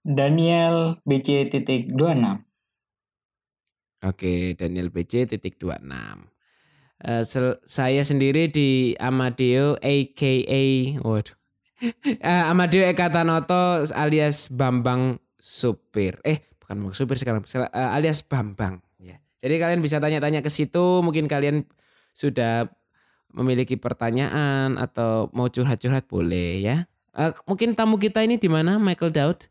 Daniel 0.07 0.97
BC 1.05 1.51
titik 1.53 1.93
26. 1.93 2.41
Oke, 4.01 4.57
Daniel 4.57 4.89
BC 4.89 5.29
titik 5.29 5.61
26. 5.61 6.40
Eh, 7.01 7.25
sel- 7.25 7.57
saya 7.65 8.05
sendiri 8.05 8.53
di 8.53 8.93
Amadeo 9.01 9.81
aka 9.81 10.33
waduh. 11.01 11.33
Eh, 12.05 12.45
Amadeo 12.45 12.85
Eka 12.85 13.09
Tanoto 13.09 13.89
alias 13.97 14.53
Bambang 14.53 15.17
Supir. 15.41 16.21
Eh, 16.29 16.45
bukan 16.61 16.77
Bambang 16.77 16.97
Supir 16.97 17.17
sekarang, 17.17 17.41
sel- 17.49 17.73
eh, 17.73 17.91
alias 17.97 18.21
Bambang 18.21 18.85
ya. 19.01 19.17
Jadi 19.41 19.55
kalian 19.57 19.81
bisa 19.81 19.97
tanya-tanya 19.97 20.45
ke 20.45 20.53
situ, 20.53 21.01
mungkin 21.01 21.25
kalian 21.25 21.65
sudah 22.13 22.69
memiliki 23.33 23.81
pertanyaan 23.81 24.77
atau 24.77 25.33
mau 25.33 25.49
curhat-curhat 25.49 26.05
boleh 26.05 26.61
ya. 26.61 26.77
Eh, 27.17 27.33
mungkin 27.49 27.73
tamu 27.73 27.97
kita 27.97 28.21
ini 28.21 28.37
di 28.37 28.53
mana 28.53 28.77
Michael 28.77 29.17
Daud? 29.17 29.49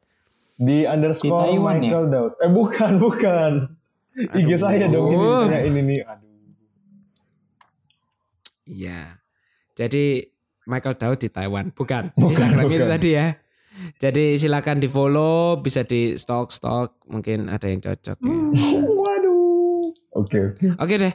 Di 0.53 0.85
underscore 0.85 1.49
Taiwan 1.49 1.81
ya? 1.81 1.97
Michael 1.97 2.07
Daud. 2.13 2.31
Eh 2.45 2.51
bukan, 2.53 2.91
bukan. 3.01 3.51
IG 4.37 4.53
Aduh. 4.53 4.59
saya 4.61 4.85
dong 4.85 5.17
ini 5.17 5.29
saya 5.49 5.61
ini 5.65 5.81
nih. 5.81 5.99
Aduh. 6.05 6.28
Iya. 8.69 9.17
Jadi 9.73 10.21
Michael 10.69 10.95
Daud 11.01 11.17
di 11.17 11.29
Taiwan, 11.33 11.73
bukan. 11.73 12.13
Bukan, 12.19 12.29
Instagram 12.29 12.65
itu 12.69 12.85
bukan. 12.85 12.93
tadi 12.93 13.09
ya. 13.17 13.27
Jadi 13.97 14.35
silakan 14.37 14.77
di 14.77 14.85
follow, 14.85 15.57
bisa 15.57 15.81
di 15.87 16.13
stalk 16.13 16.51
stalk, 16.53 16.99
mungkin 17.09 17.49
ada 17.49 17.65
yang 17.65 17.81
cocok. 17.81 18.17
ya. 18.21 18.37
Waduh. 18.85 19.89
Oke. 20.19 20.39
oke. 20.53 20.65
Oke 20.77 20.95
deh. 20.99 21.13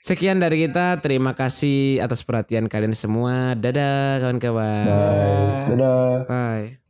Sekian 0.00 0.40
dari 0.40 0.64
kita. 0.64 0.96
Terima 1.04 1.36
kasih 1.36 2.00
atas 2.00 2.24
perhatian 2.24 2.72
kalian 2.72 2.96
semua. 2.96 3.52
Dadah 3.52 4.16
kawan-kawan. 4.24 4.84
Bye. 4.88 5.68
Dadah. 5.76 6.12
Bye. 6.24 6.89